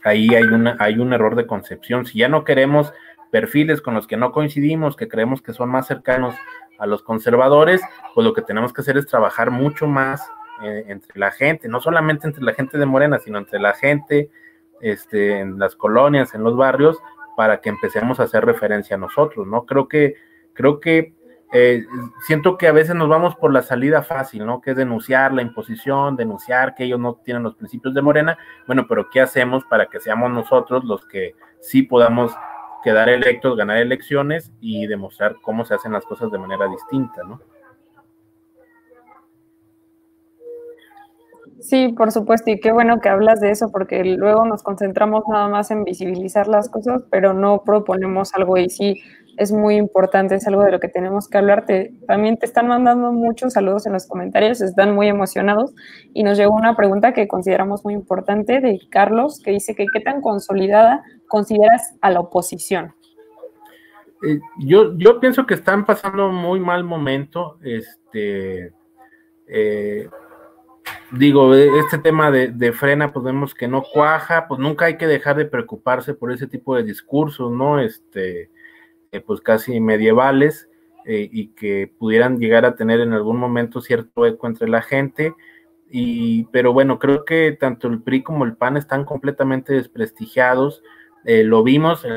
[0.05, 2.07] ahí hay, una, hay un error de concepción.
[2.07, 2.93] Si ya no queremos
[3.33, 6.37] perfiles con los que no coincidimos, que creemos que son más cercanos
[6.79, 7.81] a los conservadores,
[8.15, 10.31] pues lo que tenemos que hacer es trabajar mucho más
[10.63, 14.31] eh, entre la gente, no solamente entre la gente de Morena, sino entre la gente
[14.81, 16.99] este, en las colonias, en los barrios,
[17.37, 19.65] para que empecemos a hacer referencia a nosotros, ¿no?
[19.65, 20.17] Creo que,
[20.53, 21.15] creo que
[21.55, 21.85] eh,
[22.27, 24.61] siento que a veces nos vamos por la salida fácil, ¿no?
[24.61, 28.39] Que es denunciar la imposición, denunciar que ellos no tienen los principios de Morena.
[28.67, 32.33] Bueno, pero ¿qué hacemos para que seamos nosotros los que sí podamos
[32.83, 37.41] quedar electos, ganar elecciones y demostrar cómo se hacen las cosas de manera distinta, ¿no?
[41.63, 45.49] Sí, por supuesto, y qué bueno que hablas de eso, porque luego nos concentramos nada
[45.49, 49.01] más en visibilizar las cosas, pero no proponemos algo y sí
[49.37, 51.65] es muy importante, es algo de lo que tenemos que hablar.
[52.09, 55.73] también te están mandando muchos saludos en los comentarios, están muy emocionados
[56.13, 60.01] y nos llegó una pregunta que consideramos muy importante de Carlos, que dice que qué
[60.01, 62.93] tan consolidada consideras a la oposición.
[64.27, 67.59] Eh, yo, yo pienso que están pasando un muy mal momento.
[67.63, 68.73] Este,
[69.47, 70.09] eh,
[71.13, 75.37] digo, este tema de, frena, pues vemos que no cuaja, pues nunca hay que dejar
[75.37, 77.81] de preocuparse por ese tipo de discursos, ¿no?
[77.81, 78.51] Este,
[79.13, 80.69] eh, pues casi medievales
[81.05, 85.35] y que pudieran llegar a tener en algún momento cierto eco entre la gente.
[85.95, 90.83] Y, pero bueno, creo que tanto el PRI como el PAN están completamente desprestigiados.
[91.27, 92.15] Eh, lo vimos en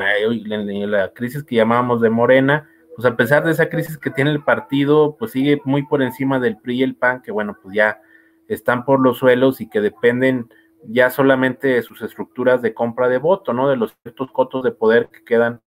[0.90, 4.42] la, crisis que llamábamos de Morena, pues a pesar de esa crisis que tiene el
[4.42, 8.00] partido, pues sigue muy por encima del PRI y el PAN, que bueno, pues ya
[8.48, 10.48] están por los suelos y que dependen
[10.88, 13.68] ya solamente de sus estructuras de compra de voto, ¿no?
[13.68, 15.60] De los ciertos cotos de poder que quedan,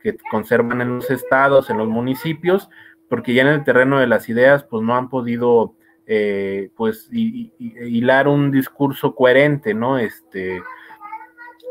[0.00, 2.68] que conservan en los estados, en los municipios,
[3.08, 5.74] porque ya en el terreno de las ideas, pues no han podido,
[6.06, 9.98] eh, pues, hilar un discurso coherente, ¿no?
[9.98, 10.62] Este,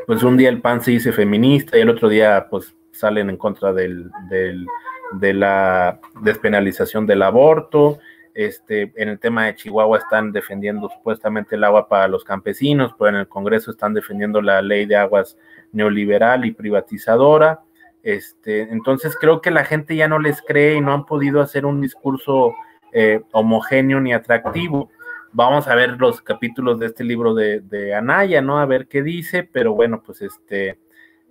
[0.06, 3.36] pues un día el PAN se dice feminista y el otro día pues salen en
[3.36, 4.10] contra del,
[5.12, 7.98] de la despenalización del aborto.
[8.38, 13.08] Este, en el tema de Chihuahua están defendiendo supuestamente el agua para los campesinos, pero
[13.08, 15.36] en el Congreso están defendiendo la ley de aguas
[15.72, 17.62] neoliberal y privatizadora.
[18.04, 21.66] Este, entonces creo que la gente ya no les cree y no han podido hacer
[21.66, 22.54] un discurso
[22.92, 24.88] eh, homogéneo ni atractivo
[25.32, 28.60] vamos a ver los capítulos de este libro de, Anaya, ¿no?
[28.60, 30.78] A ver qué dice, pero bueno, pues este,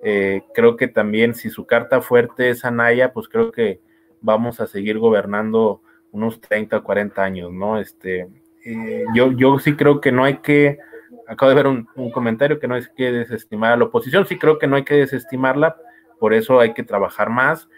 [0.03, 3.79] eh, creo que también si su carta fuerte es Anaya, pues creo que
[4.21, 5.81] vamos a seguir gobernando
[6.17, 7.79] unos 30 o 40 años, ¿no?
[7.79, 8.27] Este,
[8.65, 10.79] eh, yo, yo sí creo que no hay que
[11.27, 14.25] acabo de ver un, comentario que no hay que desestimar a la oposición.
[14.25, 15.77] Sí creo que no hay que desestimarla,
[16.19, 17.69] por eso hay que trabajar más.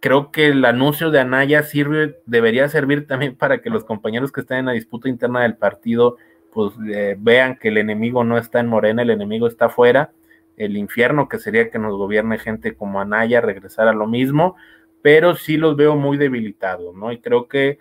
[0.00, 4.40] Creo que el anuncio de Anaya sirve, debería servir también para que los compañeros que
[4.40, 6.16] están en la disputa interna del partido
[6.52, 10.12] pues eh, vean que el enemigo no está en Morena, el enemigo está afuera,
[10.58, 14.56] el infierno que sería que nos gobierne gente como Anaya, regresar a lo mismo,
[15.02, 17.12] pero sí los veo muy debilitados, ¿no?
[17.12, 17.78] Y creo que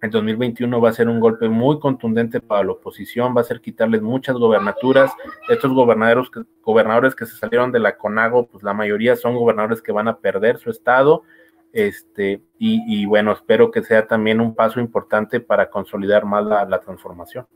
[0.00, 3.60] el 2021 va a ser un golpe muy contundente para la oposición, va a ser
[3.60, 5.12] quitarles muchas gobernaturas.
[5.48, 9.82] Estos gobernadores que, gobernadores que se salieron de la CONAGO, pues la mayoría son gobernadores
[9.82, 11.24] que van a perder su estado.
[11.72, 17.46] Este, y, bueno, espero que sea también un paso importante para consolidar más la, transformación.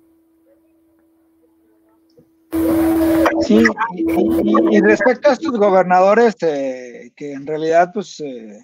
[3.42, 3.62] Sí,
[3.94, 8.58] y, respecto a estos gobernadores, eh, que en realidad, pues, eh,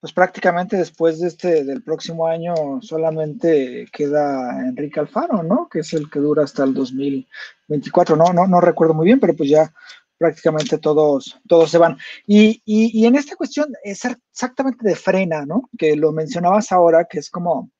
[0.00, 5.68] pues prácticamente después de este, del próximo año solamente queda Enrique Alfaro, ¿no?
[5.68, 9.36] Que es el que dura hasta el 2024, no, no, no recuerdo muy bien, pero
[9.36, 9.72] pues ya
[10.16, 11.96] prácticamente todos, todos se van.
[12.26, 15.68] Y, y, y en esta cuestión es exactamente de frena, ¿no?
[15.78, 17.70] Que lo mencionabas ahora, que es como,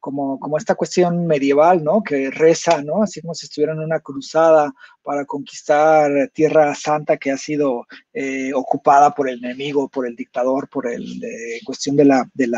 [0.00, 2.02] como, como esta cuestión medieval, ¿no?
[2.02, 3.02] Que reza, ¿no?
[3.02, 4.72] Así como si estuviera en una cruzada
[5.02, 10.68] para conquistar Tierra Santa que ha sido eh, ocupada por el enemigo, por el dictador,
[10.68, 12.48] por el eh, cuestión de la, de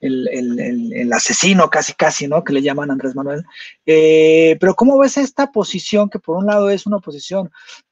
[0.00, 2.42] el, asesino casi casi, ¿no?
[2.44, 3.44] Que le llaman Andrés Manuel.
[3.86, 7.50] Eh, pero ¿cómo ves esta posición que por un lado es una posición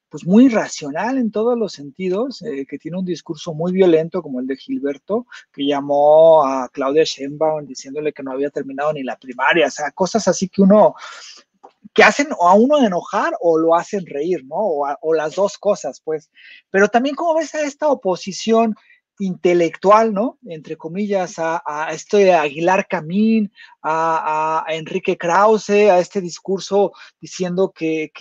[0.09, 4.39] pues muy racional en todos los sentidos, eh, que tiene un discurso muy violento como
[4.39, 9.17] el de Gilberto, que llamó a Claudia Sheinbaum diciéndole que no había terminado ni la
[9.17, 10.95] primaria, o sea, cosas así que uno,
[11.93, 14.55] que hacen a uno enojar o lo hacen reír, ¿no?
[14.55, 16.29] O, o las dos cosas, pues.
[16.69, 18.75] Pero también como ves a esta oposición
[19.19, 20.37] intelectual, ¿no?
[20.45, 23.51] Entre comillas, a, este Aguilar Camín,
[23.81, 28.11] a, Enrique Krause, a este discurso diciendo que,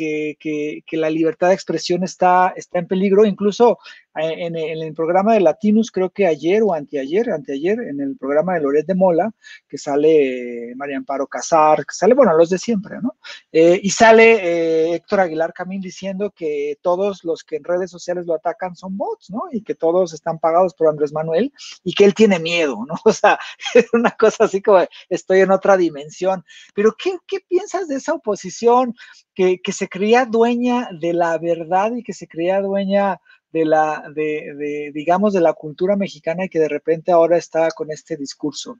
[0.92, 3.78] la libertad de expresión está en peligro, incluso
[4.16, 8.54] eh, en, el programa de Latinus, creo que ayer o anteayer, anteayer, en el programa
[8.54, 9.30] de Loret de Mola,
[9.68, 13.16] que sale María Amparo Casar, que sale, bueno, los de siempre, ¿no?
[13.52, 18.26] Eh, y sale eh, Héctor Aguilar Camín diciendo que todos los que en redes sociales
[18.26, 19.42] lo atacan son bots, ¿no?
[19.52, 21.52] Y que todos están pagados por Andrés Manuel
[21.84, 22.94] y que él tiene miedo, ¿no?
[23.06, 23.38] O sea,
[23.74, 26.44] es una cosa así como estoy en otra dimensión.
[26.74, 28.94] Pero ¿qué, qué piensas de esa oposición
[29.34, 33.20] que, que se creía dueña de la verdad y que se creía dueña
[33.56, 37.90] de la, de, digamos, de la cultura mexicana y que de repente ahora está con
[37.90, 38.78] este discurso.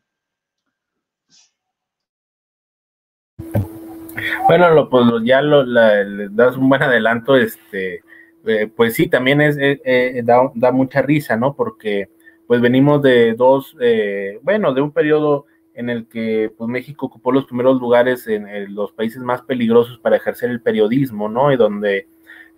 [4.46, 5.64] Bueno, lo, pues ya lo,
[6.30, 8.02] das un buen adelanto, este,
[8.44, 11.54] eh, pues sí, también es, eh, da, da, mucha risa, ¿no?
[11.54, 12.10] Porque
[12.46, 17.32] pues venimos de dos, eh, bueno, de un periodo en el que pues México ocupó
[17.32, 21.50] los primeros lugares en, en, los países más peligrosos para ejercer el periodismo, ¿no?
[21.50, 22.08] Y donde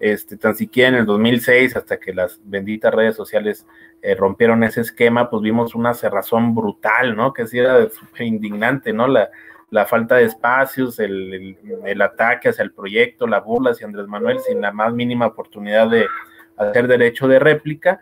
[0.01, 3.67] este, tan siquiera en el 2006, hasta que las benditas redes sociales
[4.03, 7.33] eh, rompieron ese esquema, pues vimos una cerrazón brutal, ¿no?
[7.33, 9.09] Que sí era súper indignante, ¿no?
[9.09, 9.29] La,
[9.71, 14.39] la, falta de espacios, el, el, ataque hacia el proyecto, la burla hacia Andrés Manuel
[14.41, 16.07] sin la más mínima oportunidad de
[16.57, 18.01] hacer derecho de réplica.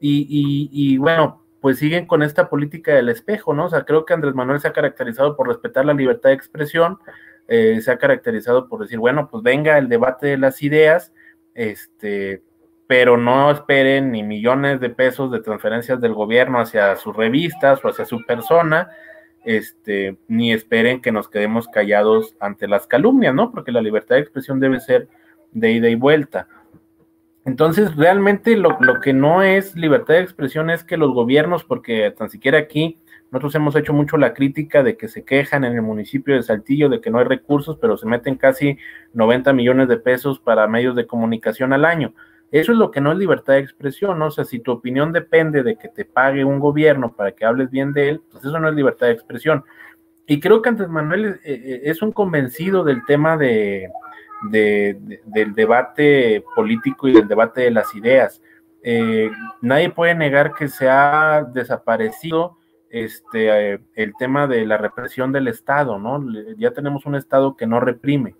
[0.00, 3.66] Y, y, y bueno, pues siguen con esta política del espejo, ¿no?
[3.66, 6.98] O sea, creo que Andrés Manuel se ha caracterizado por respetar la libertad de expresión,
[7.48, 11.12] eh, se ha caracterizado por decir, bueno, pues venga el debate de las ideas,
[11.58, 12.44] este,
[12.86, 17.88] pero no esperen ni millones de pesos de transferencias del gobierno hacia sus revistas o
[17.88, 18.90] hacia su persona,
[19.44, 23.50] este, ni esperen que nos quedemos callados ante las calumnias, ¿no?
[23.50, 25.08] Porque la libertad de expresión debe ser
[25.50, 26.46] de ida y vuelta.
[27.44, 32.14] Entonces, realmente lo, lo, que no es libertad de expresión es que los gobiernos, porque
[32.16, 33.00] tan siquiera aquí
[33.30, 36.88] nosotros hemos hecho mucho la crítica de que se quejan en el municipio de Saltillo
[36.88, 38.78] de que no hay recursos, pero se meten casi
[39.12, 42.14] 90 millones de pesos para medios de comunicación al año.
[42.50, 44.26] Eso es lo que no es libertad de expresión, ¿no?
[44.26, 47.70] O sea, si tu opinión depende de que te pague un gobierno para que hables
[47.70, 49.64] bien de él, pues eso no es libertad de expresión.
[50.26, 53.90] Y creo que Andrés Manuel eh, eh, es un convencido del tema de,
[54.50, 58.40] del debate político y del debate de las ideas.
[58.82, 62.56] Eh, nadie puede negar que se ha desaparecido
[62.90, 66.24] este, eh, el tema de la represión del Estado, ¿no?
[66.56, 68.34] Ya tenemos un Estado que no reprime,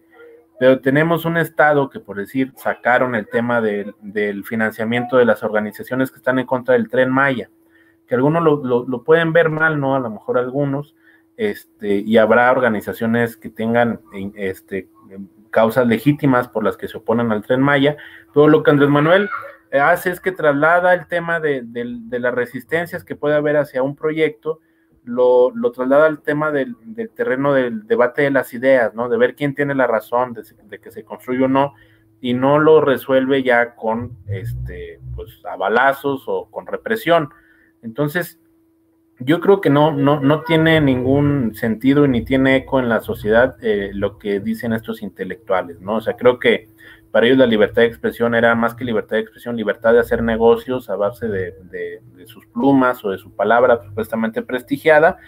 [0.59, 6.11] pero tenemos un Estado que, por decir, sacaron el tema del financiamiento de las organizaciones
[6.11, 7.51] que están en contra del tren Maya,
[8.07, 9.95] que algunos lo, pueden ver mal, ¿no?
[9.95, 10.97] A lo mejor algunos,
[11.37, 14.01] este, y habrá organizaciones que tengan
[14.35, 14.89] este,
[15.51, 17.97] causas legítimas por las que se oponen al tren Maya,
[18.35, 19.29] pero lo que Andrés Manuel
[19.73, 21.65] hace es que traslada el tema de,
[22.11, 24.61] las resistencias que puede haber hacia un proyecto,
[25.05, 26.77] lo, traslada al tema del,
[27.15, 29.09] terreno del debate de las ideas, ¿no?
[29.09, 31.75] De ver quién tiene la razón de, que se construye o no,
[32.21, 35.57] y no lo resuelve ya con, este, pues, a
[36.27, 37.31] o con represión.
[37.83, 38.41] Entonces,
[39.21, 43.57] yo creo que no, no, no tiene ningún sentido ni tiene eco en la sociedad
[43.63, 45.97] eh, lo que dicen estos intelectuales, ¿no?
[45.97, 46.69] O sea, creo que
[47.19, 50.23] para ellos la libertad de expresión era más que libertad de expresión, libertad de hacer
[50.23, 55.19] negocios a base de, sus plumas o de su palabra supuestamente prestigiada.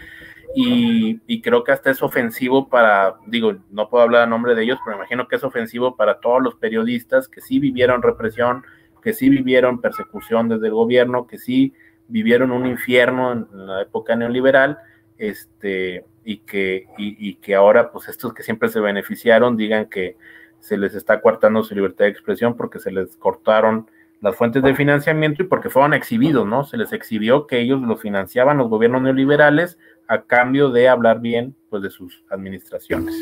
[0.55, 4.79] Y, creo que hasta es ofensivo para, digo, no puedo hablar a nombre de ellos,
[4.85, 8.63] pero imagino que es ofensivo para todos los periodistas que sí vivieron represión,
[9.03, 11.75] que sí vivieron persecución desde el gobierno, que sí
[12.07, 14.79] vivieron un infierno en, la época neoliberal,
[15.19, 20.17] este, y que, y que ahora, pues estos que siempre se beneficiaron digan que
[20.61, 23.91] se les está coartando su libertad de expresión porque se les cortaron
[24.21, 26.65] las fuentes de financiamiento y porque fueron exhibidos, ¿no?
[26.65, 31.55] Se les exhibió que ellos lo financiaban los gobiernos neoliberales a cambio de hablar bien,
[31.71, 33.15] pues, de sus administraciones.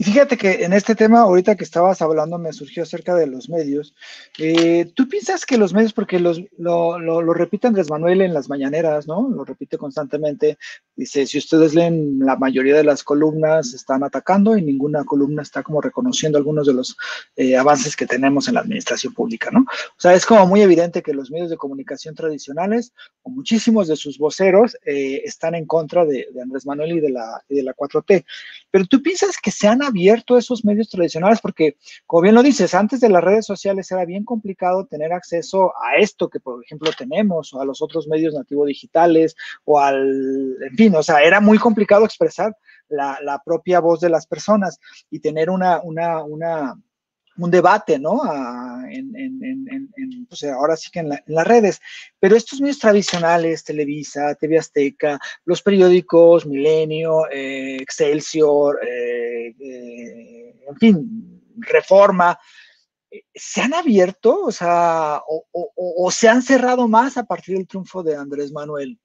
[0.00, 3.48] Y fíjate que en este tema, ahorita que estabas hablando, me surgió acerca de los
[3.48, 3.96] medios.
[4.38, 8.32] Eh, ¿Tú piensas que los medios, porque los, lo, lo, lo, repite Andrés Manuel en
[8.32, 9.28] las mañaneras, ¿no?
[9.28, 10.56] Lo repite constantemente.
[10.94, 15.64] Dice, si ustedes leen la mayoría de las columnas, están atacando y ninguna columna está
[15.64, 16.96] como reconociendo algunos de los
[17.34, 19.62] eh, avances que tenemos en la administración pública, ¿no?
[19.62, 22.92] O sea, es como muy evidente que los medios de comunicación tradicionales,
[23.22, 27.42] o muchísimos de sus voceros, eh, están en contra de, Andrés Manuel y de, la,
[27.48, 28.24] y de la 4T.
[28.70, 32.74] Pero tú piensas que se han abierto esos medios tradicionales, porque, como bien lo dices,
[32.74, 36.90] antes de las redes sociales era bien complicado tener acceso a esto que, por ejemplo,
[36.96, 41.40] tenemos, o a los otros medios nativos digitales, o al, en fin, o sea, era
[41.40, 42.56] muy complicado expresar
[42.88, 44.78] la, la propia voz de las personas
[45.10, 46.74] y tener una, una, una
[47.38, 48.20] un debate, ¿no?
[50.28, 51.80] pues ahora sí que en, las redes.
[52.18, 60.76] Pero estos medios tradicionales, Televisa, TV Azteca, los periódicos, Milenio, eh, Excelsior, eh, eh, en
[60.76, 62.38] fin, Reforma,
[63.34, 64.44] ¿se han abierto?
[64.44, 68.98] O sea, o se han cerrado más a partir del triunfo de Andrés Manuel.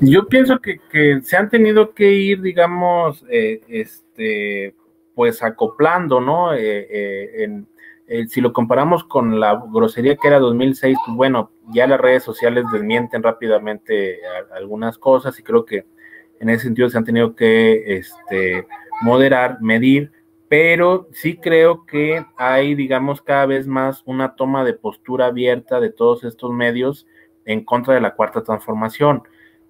[0.00, 0.80] Yo pienso que,
[1.22, 4.74] se han tenido que ir, digamos, eh, este,
[5.14, 6.54] pues acoplando, ¿no?
[6.54, 7.64] Eh,
[8.06, 12.22] eh, si lo comparamos con la grosería que era 2006, pues bueno, ya las redes
[12.22, 14.18] sociales desmienten rápidamente
[14.54, 15.86] algunas cosas y creo que
[16.40, 18.66] en ese sentido se han tenido que este,
[19.00, 20.12] moderar, medir,
[20.48, 25.90] pero sí creo que hay, digamos, cada vez más una toma de postura abierta de
[25.90, 27.06] todos estos medios
[27.46, 29.22] en contra de la cuarta transformación.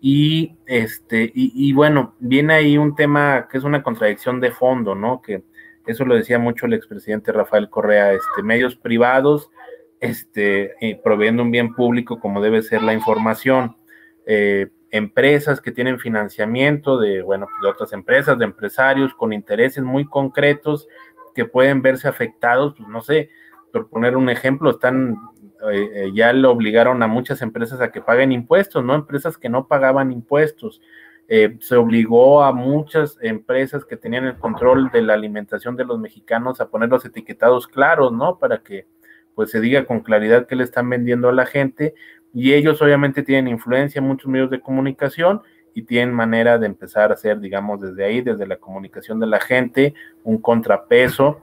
[0.06, 5.22] Y este, y, bueno, viene ahí un tema que es una contradicción de fondo, ¿no?
[5.22, 5.44] Que
[5.86, 9.50] eso lo decía mucho el expresidente Rafael Correa, este, medios privados,
[10.00, 13.78] este, eh, proveyendo un bien público como debe ser la información.
[14.26, 20.04] Eh, empresas que tienen financiamiento de, bueno, de otras empresas, de empresarios con intereses muy
[20.04, 20.86] concretos
[21.34, 23.30] que pueden verse afectados, pues no sé,
[23.72, 25.16] por poner un ejemplo, están
[25.70, 28.94] eh, eh, ya le obligaron a muchas empresas a que paguen impuestos, ¿no?
[28.94, 30.80] Empresas que no pagaban impuestos.
[31.28, 35.98] Eh, se obligó a muchas empresas que tenían el control de la alimentación de los
[35.98, 38.38] mexicanos a poner los etiquetados claros, ¿no?
[38.38, 38.86] Para que
[39.34, 41.94] pues se diga con claridad qué le están vendiendo a la gente.
[42.32, 45.42] Y ellos obviamente tienen influencia en muchos medios de comunicación
[45.72, 49.40] y tienen manera de empezar a hacer, digamos, desde ahí, desde la comunicación de la
[49.40, 51.40] gente, un contrapeso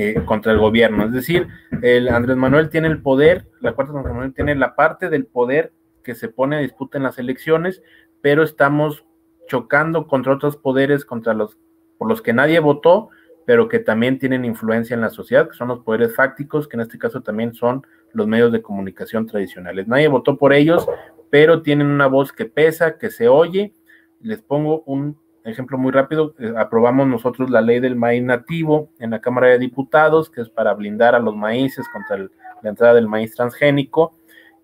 [0.00, 1.06] eh, contra el gobierno.
[1.06, 1.48] Es decir,
[1.82, 5.72] el Andrés Manuel tiene el poder, la cuarta transformación tiene la parte del poder
[6.04, 7.82] que se pone a disputa en las elecciones,
[8.20, 9.04] pero estamos
[9.48, 11.58] chocando contra otros poderes, contra los
[11.98, 13.08] por los que nadie votó,
[13.44, 16.82] pero que también tienen influencia en la sociedad, que son los poderes fácticos, que en
[16.82, 19.88] este caso también son los medios de comunicación tradicionales.
[19.88, 20.86] Nadie votó por ellos,
[21.28, 23.72] pero tienen una voz que pesa, que se oye.
[24.20, 25.18] Les pongo un
[25.48, 29.58] ejemplo muy rápido, eh, aprobamos nosotros la ley del maíz nativo en la Cámara de
[29.58, 32.18] Diputados, que es para blindar a los maíces contra
[32.62, 34.14] la entrada del maíz transgénico.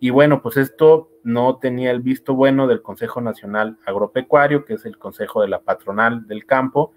[0.01, 4.85] Y bueno, pues esto no tenía el visto bueno del Consejo Nacional Agropecuario, que es
[4.85, 6.93] el consejo de la patronal del campo,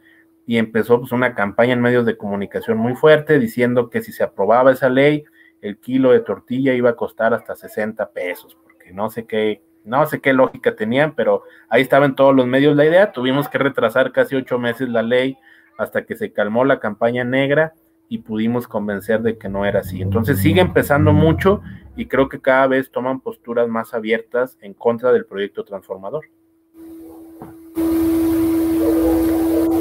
[0.45, 4.23] y empezó pues una campaña en medios de comunicación muy fuerte diciendo que si se
[4.23, 5.25] aprobaba esa ley,
[5.61, 10.05] el kilo de tortilla iba a costar hasta 60 pesos, porque no sé qué no
[10.05, 13.11] sé qué lógica tenían, pero ahí estaba en todos los medios la idea.
[13.11, 15.37] Tuvimos que retrasar casi ocho meses la ley
[15.77, 17.73] hasta que se calmó la campaña negra
[18.09, 20.01] y pudimos convencer de que no era así.
[20.01, 21.61] Entonces sigue empezando mucho
[21.95, 26.25] y creo que cada vez toman posturas más abiertas en contra del proyecto transformador.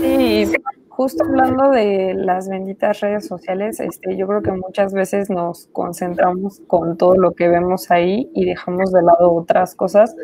[0.01, 0.53] Sí,
[0.97, 6.63] justo hablando de las benditas redes sociales, este, yo creo que muchas veces nos concentramos
[6.67, 10.17] con todo lo que vemos ahí y dejamos de lado otras cosas,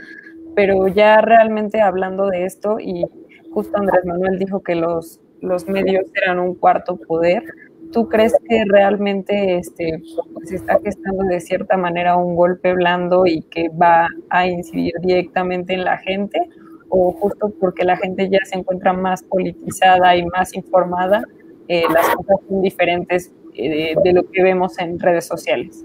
[0.57, 3.05] pero ya realmente hablando de esto, y
[3.53, 7.45] justo Andrés Manuel dijo que los, los medios eran un cuarto poder,
[7.93, 10.03] ¿tú crees que realmente este,
[10.33, 15.75] pues está gestando de cierta manera un golpe blando y que va a incidir directamente
[15.75, 16.49] en la gente?
[16.95, 21.25] O justo porque la gente ya se encuentra más politizada y más informada,
[21.67, 25.83] eh, las cosas son diferentes eh, de, lo que vemos en redes sociales.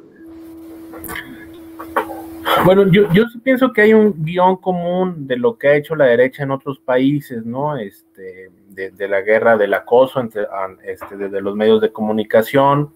[2.66, 6.06] Bueno, yo, yo pienso que hay un guion común de lo que ha hecho la
[6.06, 7.78] derecha en otros países, ¿no?
[7.78, 10.46] Este, de, la guerra del acoso entre,
[10.84, 12.92] este, desde los medios de comunicación,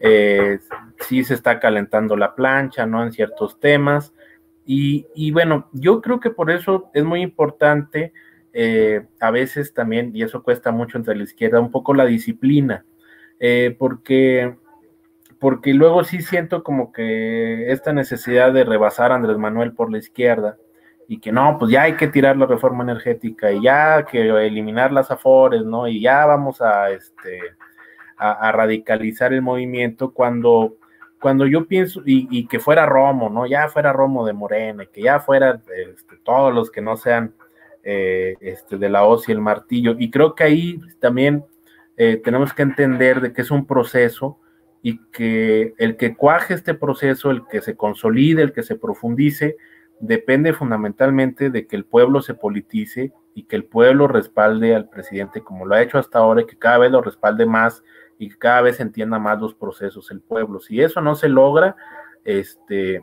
[0.00, 0.58] eh,
[1.00, 3.02] sí se está calentando la plancha, ¿no?
[3.02, 4.14] En ciertos temas,
[4.64, 8.12] y, bueno, yo creo que por eso es muy importante
[8.52, 12.84] eh, a veces también, y eso cuesta mucho entre la izquierda, un poco la disciplina,
[13.40, 14.56] eh, porque,
[15.38, 19.98] porque luego sí siento como que esta necesidad de rebasar a Andrés Manuel por la
[19.98, 20.58] izquierda
[21.08, 24.92] y que no, pues ya hay que tirar la reforma energética y ya que eliminar
[24.92, 25.88] las afores, ¿no?
[25.88, 27.40] Y ya vamos a, este,
[28.16, 30.76] a radicalizar el movimiento cuando
[31.22, 33.46] cuando yo pienso, y, que fuera Romo, ¿no?
[33.46, 37.32] Ya fuera Romo de Morena, que ya fuera este, todos los que no sean
[37.84, 39.94] eh, este, de la hoz y el martillo.
[39.96, 41.44] Y creo que ahí también
[41.96, 44.40] eh, tenemos que entender de que es un proceso
[44.82, 49.56] y que el que cuaje este proceso, el que se consolide, el que se profundice,
[50.00, 55.40] depende fundamentalmente de que el pueblo se politice y que el pueblo respalde al presidente
[55.40, 57.84] como lo ha hecho hasta ahora y que cada vez lo respalde más
[58.18, 60.60] y que cada vez entienda más los procesos el pueblo.
[60.60, 61.76] Si eso no se logra,
[62.24, 63.02] este,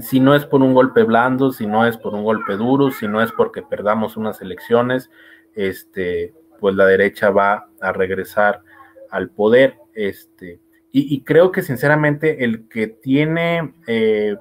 [0.00, 3.06] si no es por un golpe blando, si no es por un golpe duro, si
[3.08, 5.10] no es porque perdamos unas elecciones,
[5.54, 8.62] este, pues la derecha va a regresar
[9.10, 9.76] al poder.
[9.94, 10.60] Este,
[10.94, 14.36] y, creo que sinceramente el que tiene eh,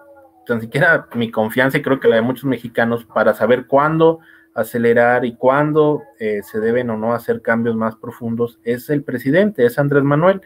[0.46, 4.20] tan siquiera mi confianza y creo que la de muchos mexicanos para saber cuándo
[4.54, 9.66] acelerar y cuándo eh, se deben o no hacer cambios más profundos es el presidente,
[9.66, 10.42] es Andrés Manuel.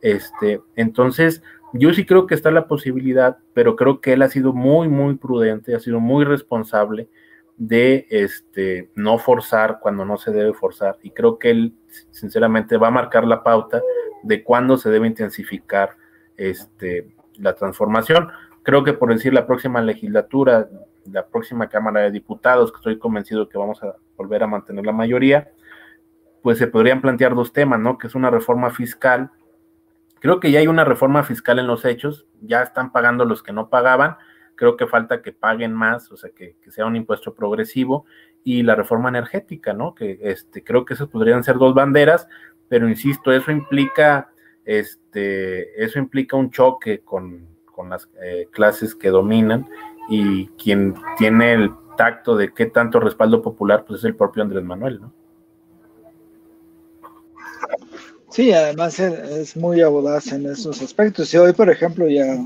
[0.00, 1.42] Este, entonces,
[1.72, 5.14] yo sí creo que está la posibilidad, pero creo que él ha sido muy, muy
[5.14, 7.08] prudente, ha sido muy responsable
[7.56, 10.98] de este, no forzar cuando no se debe forzar.
[11.02, 11.74] Y creo que él,
[12.10, 13.80] sinceramente, va a marcar la pauta
[14.22, 15.96] de cuándo se debe intensificar
[16.36, 18.28] este, la transformación.
[18.62, 20.68] Creo que por decir la próxima legislatura
[21.10, 24.92] la próxima Cámara de Diputados, que estoy convencido que vamos a volver a mantener la
[24.92, 25.50] mayoría,
[26.42, 27.98] pues se podrían plantear dos temas, ¿no?
[27.98, 29.30] Que es una reforma fiscal.
[30.20, 33.52] Creo que ya hay una reforma fiscal en los hechos, ya están pagando los que
[33.52, 34.16] no pagaban,
[34.54, 38.04] creo que falta que paguen más, o sea, que, sea un impuesto progresivo,
[38.44, 39.94] y la reforma energética, ¿no?
[39.94, 42.28] Que este, creo que esas podrían ser dos banderas,
[42.68, 44.30] pero insisto, eso implica,
[44.64, 47.50] este, eso implica un choque con,
[47.88, 49.68] las eh, clases que dominan
[50.08, 54.64] y quien tiene el tacto de qué tanto respaldo popular, pues es el propio Andrés
[54.64, 55.12] Manuel, ¿no?
[58.30, 61.32] Sí, además es muy audaz en esos aspectos.
[61.34, 62.38] Y hoy, por ejemplo, ya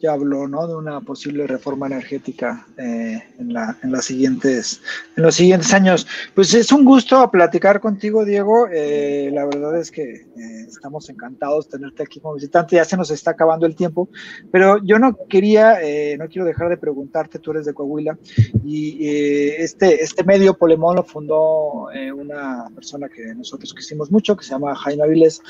[0.00, 0.66] ya habló ¿no?
[0.66, 4.80] de una posible reforma energética eh, en, la, en, las siguientes,
[5.16, 6.06] en los siguientes años.
[6.34, 8.68] Pues es un gusto platicar contigo, Diego.
[8.72, 12.76] Eh, la verdad es que eh, estamos encantados de tenerte aquí como visitante.
[12.76, 14.08] Ya se nos está acabando el tiempo,
[14.52, 15.78] pero yo no quería,
[16.18, 18.18] no quiero dejar de preguntarte, tú eres de Coahuila,
[18.64, 24.50] y este, este medio Polemón lo fundó una persona que nosotros quisimos mucho, que se
[24.50, 25.42] llama Jaime Aviles,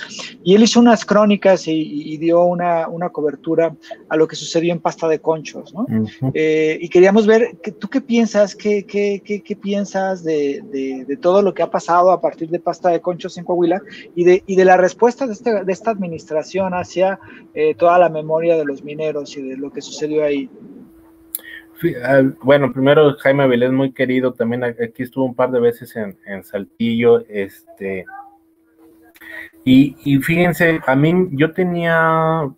[0.42, 1.72] y él hizo unas crónicas y,
[2.14, 3.74] y dio una, una cobertura
[4.08, 5.86] a lo que sucedió en Pasta de Conchos, ¿no?
[6.34, 8.54] Eh, y queríamos ver, ¿tú qué piensas?
[8.54, 12.60] ¿Qué, qué, qué, qué piensas de, de, todo lo que ha pasado a partir de
[12.60, 13.82] Pasta de Conchos en Coahuila
[14.14, 17.18] y de, y de la respuesta de, este, de esta administración hacia
[17.54, 20.48] eh, toda la memoria de los mineros y de lo que sucedió ahí?
[22.04, 26.16] Ah, bueno, primero Jaime Avilés, muy querido, también aquí estuvo un par de veces en,
[26.26, 28.04] en Saltillo, este,
[29.64, 32.48] y, y, fíjense, a mí yo tenía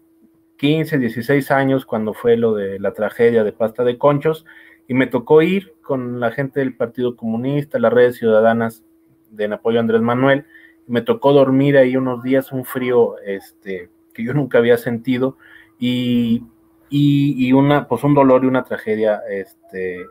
[0.60, 4.44] 15, 16 años cuando fue lo de la tragedia de pasta de conchos
[4.86, 8.84] y me tocó ir con la gente del Partido Comunista, las redes ciudadanas
[9.30, 10.44] de apoyo Andrés Manuel.
[10.86, 15.38] Me tocó dormir ahí unos días, un frío este, que yo nunca había sentido
[15.78, 16.42] y,
[16.90, 20.04] y, una, pues un dolor y una tragedia este,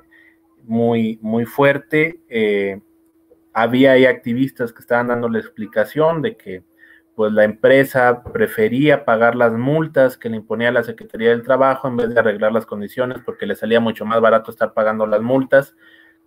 [0.64, 2.22] muy, muy fuerte.
[2.28, 2.82] Eh,
[3.54, 6.64] había ahí activistas que estaban dando la explicación de que
[7.20, 11.98] pues la empresa prefería pagar las multas que le imponía la Secretaría del Trabajo en
[11.98, 15.76] vez de arreglar las condiciones porque le salía mucho más barato estar pagando las multas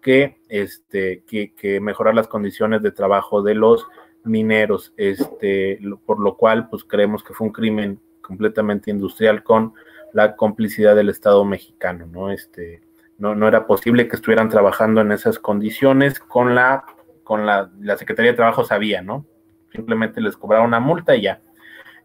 [0.02, 3.86] que, este, que, mejorar las condiciones de trabajo de los
[4.24, 9.72] mineros, este, por lo cual pues creemos que fue un crimen completamente industrial con
[10.12, 12.30] la complicidad del Estado mexicano, ¿no?
[12.30, 12.82] Este,
[13.16, 16.84] no, no era posible que estuvieran trabajando en esas condiciones con la,
[17.24, 19.24] con la, la Secretaría de Trabajo sabía, ¿no?
[19.72, 21.40] Simplemente les cobraron una multa y ya.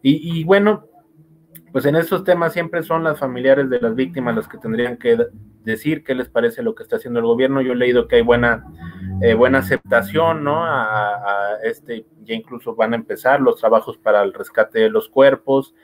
[0.00, 0.84] Y, bueno,
[1.72, 5.18] pues en estos temas siempre son las familiares de las víctimas las que tendrían que
[5.64, 7.60] decir qué les parece lo que está haciendo el gobierno.
[7.60, 8.64] Yo he leído que hay buena,
[9.20, 10.64] eh, buena aceptación, ¿no?
[10.64, 15.74] A, este, ya incluso van a empezar los trabajos para el rescate de los cuerpos,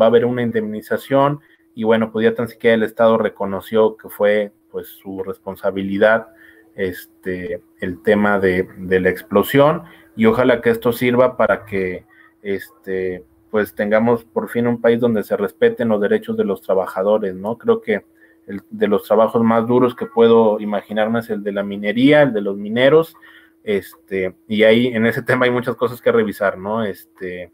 [0.00, 1.40] va a haber una indemnización
[1.74, 6.28] y bueno, pues ya tan siquiera el Estado reconoció que fue pues su responsabilidad
[6.76, 9.84] este, el tema de, de la explosión
[10.16, 12.04] y ojalá que esto sirva para que
[12.42, 17.34] este, pues tengamos por fin un país donde se respeten los derechos de los trabajadores,
[17.34, 17.56] ¿no?
[17.56, 18.04] Creo que
[18.46, 22.32] el, de los trabajos más duros que puedo imaginarme es el de la minería, el
[22.32, 23.16] de los mineros,
[23.62, 26.84] este, y ahí en ese tema hay muchas cosas que revisar, ¿no?
[26.84, 27.52] Este,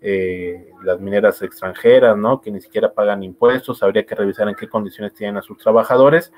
[0.00, 2.40] eh, las mineras extranjeras, ¿no?
[2.40, 6.32] Que ni siquiera pagan impuestos, habría que revisar en qué condiciones tienen a sus trabajadores,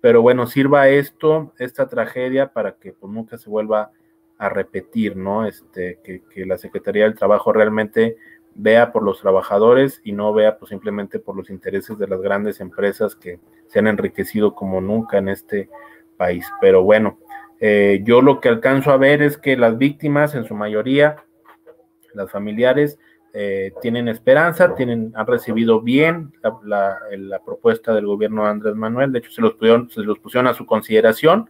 [0.00, 3.90] pero bueno, sirva esto, esta tragedia, para que pues, nunca se vuelva
[4.38, 5.46] a repetir, ¿no?
[5.46, 8.16] Este, que, que la Secretaría del Trabajo realmente
[8.54, 12.60] vea por los trabajadores y no vea pues simplemente por los intereses de las grandes
[12.60, 13.38] empresas que
[13.68, 15.68] se han enriquecido como nunca en este
[16.16, 16.46] país.
[16.60, 17.18] Pero bueno,
[17.60, 21.24] eh, yo lo que alcanzo a ver es que las víctimas, en su mayoría,
[22.14, 22.98] las familiares,
[23.32, 26.32] eh, tienen esperanza, tienen, han recibido bien
[26.64, 26.98] la,
[27.44, 29.54] propuesta del gobierno de Andrés Manuel, de hecho se los,
[29.90, 31.48] se los pusieron a su consideración,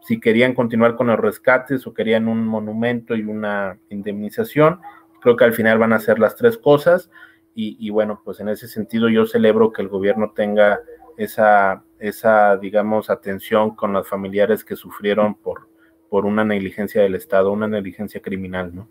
[0.00, 4.80] si querían continuar con los rescates o querían un monumento y una indemnización,
[5.26, 7.10] Creo que al final van a ser las tres cosas.
[7.58, 10.78] Y, bueno, pues en ese sentido yo celebro que el gobierno tenga
[11.16, 15.66] esa, esa, digamos, atención con los familiares que sufrieron por,
[16.08, 18.88] por una negligencia del Estado, una negligencia criminal, ¿no?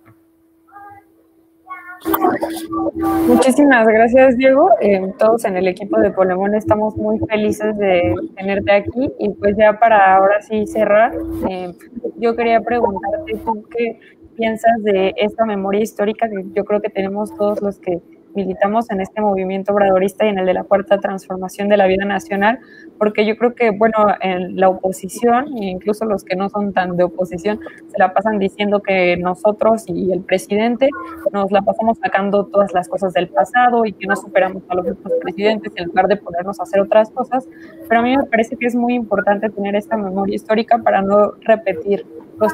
[3.27, 4.69] Muchísimas gracias, Diego.
[4.81, 9.11] Eh, todos en el equipo de Polemón estamos muy felices de tenerte aquí.
[9.19, 11.13] Y pues ya para ahora sí cerrar,
[11.49, 11.73] eh,
[12.17, 13.99] yo quería preguntarte tú qué,
[14.35, 18.01] piensas de esta memoria histórica que yo creo que tenemos todos los que
[18.35, 22.05] militamos en este movimiento obradorista y en el de la cuarta transformación de la vida
[22.05, 22.59] nacional,
[22.97, 27.03] porque yo creo que, bueno, en la oposición, incluso los que no son tan de
[27.03, 30.89] oposición, se la pasan diciendo que nosotros y el presidente
[31.31, 34.87] nos la pasamos sacando todas las cosas del pasado y que no superamos a los
[34.87, 37.47] otros presidentes en lugar de ponernos a hacer otras cosas,
[37.87, 41.33] pero a mí me parece que es muy importante tener esta memoria histórica para no
[41.41, 42.05] repetir
[42.39, 42.51] los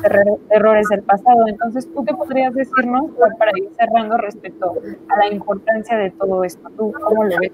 [0.49, 1.47] errores del pasado.
[1.47, 3.05] Entonces, ¿tú qué podrías decirnos
[3.37, 4.73] para ir cerrando respecto
[5.09, 6.69] a la importancia de todo esto?
[6.77, 7.51] ¿Tú cómo lo ves?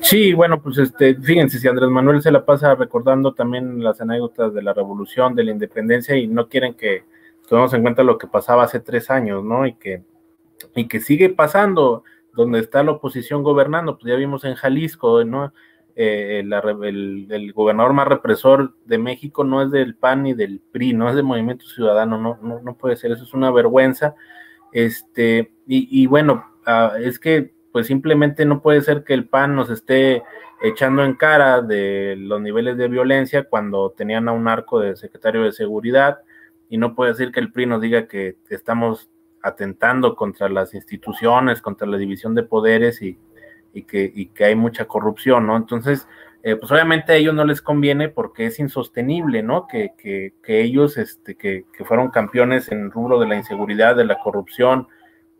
[0.00, 4.52] Sí, bueno, pues este, fíjense, si Andrés Manuel se la pasa recordando también las anécdotas
[4.52, 7.04] de la revolución, de la independencia, y no quieren que
[7.48, 9.66] tomemos en cuenta lo que pasaba hace tres años, ¿no?
[9.66, 10.02] Y que,
[10.74, 12.04] y que sigue pasando,
[12.34, 15.52] donde está la oposición gobernando, pues ya vimos en Jalisco, ¿no?
[15.96, 21.08] Eh, el, gobernador más represor de México no es del PAN ni del PRI, no
[21.08, 24.14] es del Movimiento Ciudadano, no, no, no puede ser, eso es una vergüenza.
[24.72, 29.70] Este, y, bueno, ah, es que pues simplemente no puede ser que el PAN nos
[29.70, 30.22] esté
[30.62, 35.42] echando en cara de los niveles de violencia cuando tenían a un arco de secretario
[35.42, 36.20] de seguridad
[36.68, 39.10] y no puede ser que el PRI nos diga que estamos
[39.42, 43.18] atentando contra las instituciones, contra la división de poderes y,
[43.74, 45.56] y que, y que hay mucha corrupción, ¿no?
[45.56, 46.08] Entonces,
[46.42, 49.66] eh, pues obviamente a ellos no les conviene porque es insostenible, ¿no?
[49.66, 53.96] Que, que, que ellos, este, que, que, fueron campeones en el rubro de la inseguridad,
[53.96, 54.88] de la corrupción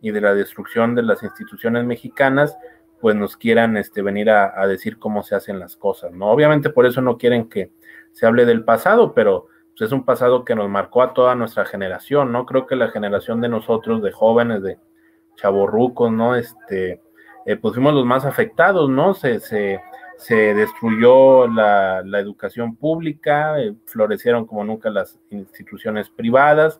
[0.01, 2.57] y de la destrucción de las instituciones mexicanas,
[2.99, 6.27] pues nos quieran este, venir a, a, decir cómo se hacen las cosas, ¿no?
[6.27, 7.71] Obviamente por eso no quieren que
[8.11, 11.65] se hable del pasado, pero pues, es un pasado que nos marcó a toda nuestra
[11.65, 12.45] generación, ¿no?
[12.45, 14.77] Creo que la generación de nosotros, de jóvenes, de
[15.35, 16.35] chavorrucos, ¿no?
[16.35, 17.01] Este,
[17.45, 19.13] eh, pues fuimos los más afectados, ¿no?
[19.13, 19.79] Se, se,
[20.17, 26.79] se destruyó la, la, educación pública, eh, florecieron como nunca las instituciones privadas,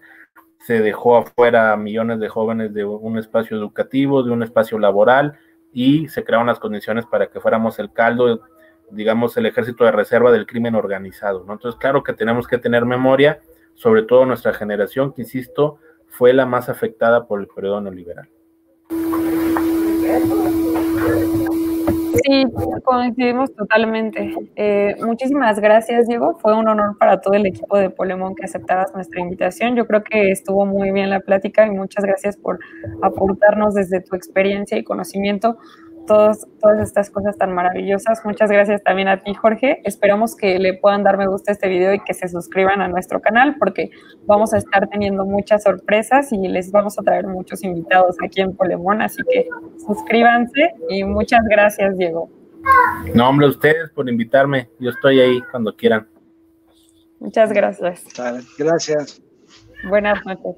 [0.59, 5.38] se dejó afuera millones de jóvenes de un espacio educativo, de un espacio laboral,
[5.72, 8.41] y se crearon las condiciones para que fuéramos el caldo,
[8.89, 11.53] digamos, el ejército de reserva del crimen organizado, ¿no?
[11.53, 13.41] Entonces, claro que tenemos que tener memoria,
[13.76, 18.30] sobre todo nuestra generación, que insisto, fue la más afectada por el periodo neoliberal.
[22.24, 22.45] Sí,
[22.84, 24.34] coincidimos totalmente.
[24.55, 26.38] Eh, muchísimas gracias, Diego.
[26.39, 29.76] Fue un honor para todo el equipo de Polemón que aceptaras nuestra invitación.
[29.76, 32.59] Yo creo que estuvo muy bien la plática y muchas gracias por
[33.01, 35.57] aportarnos desde tu experiencia y conocimiento
[36.06, 36.47] todas
[36.82, 38.24] estas cosas tan maravillosas.
[38.26, 39.82] Muchas gracias también a ti, Jorge.
[39.84, 42.88] Esperamos que le puedan dar me gusta a este video y que se suscriban a
[42.88, 43.91] nuestro canal porque
[44.26, 48.56] vamos a estar teniendo muchas sorpresas y les vamos a traer muchos invitados aquí en
[48.56, 49.01] Polemón.
[49.01, 49.47] Así que
[49.86, 52.30] suscríbanse y muchas gracias, Diego.
[53.14, 54.70] No, hombre, ustedes por invitarme.
[54.80, 56.08] Yo estoy ahí cuando quieran.
[57.20, 58.03] Muchas gracias.
[58.58, 59.22] Gracias.
[59.88, 60.56] Buenas noches.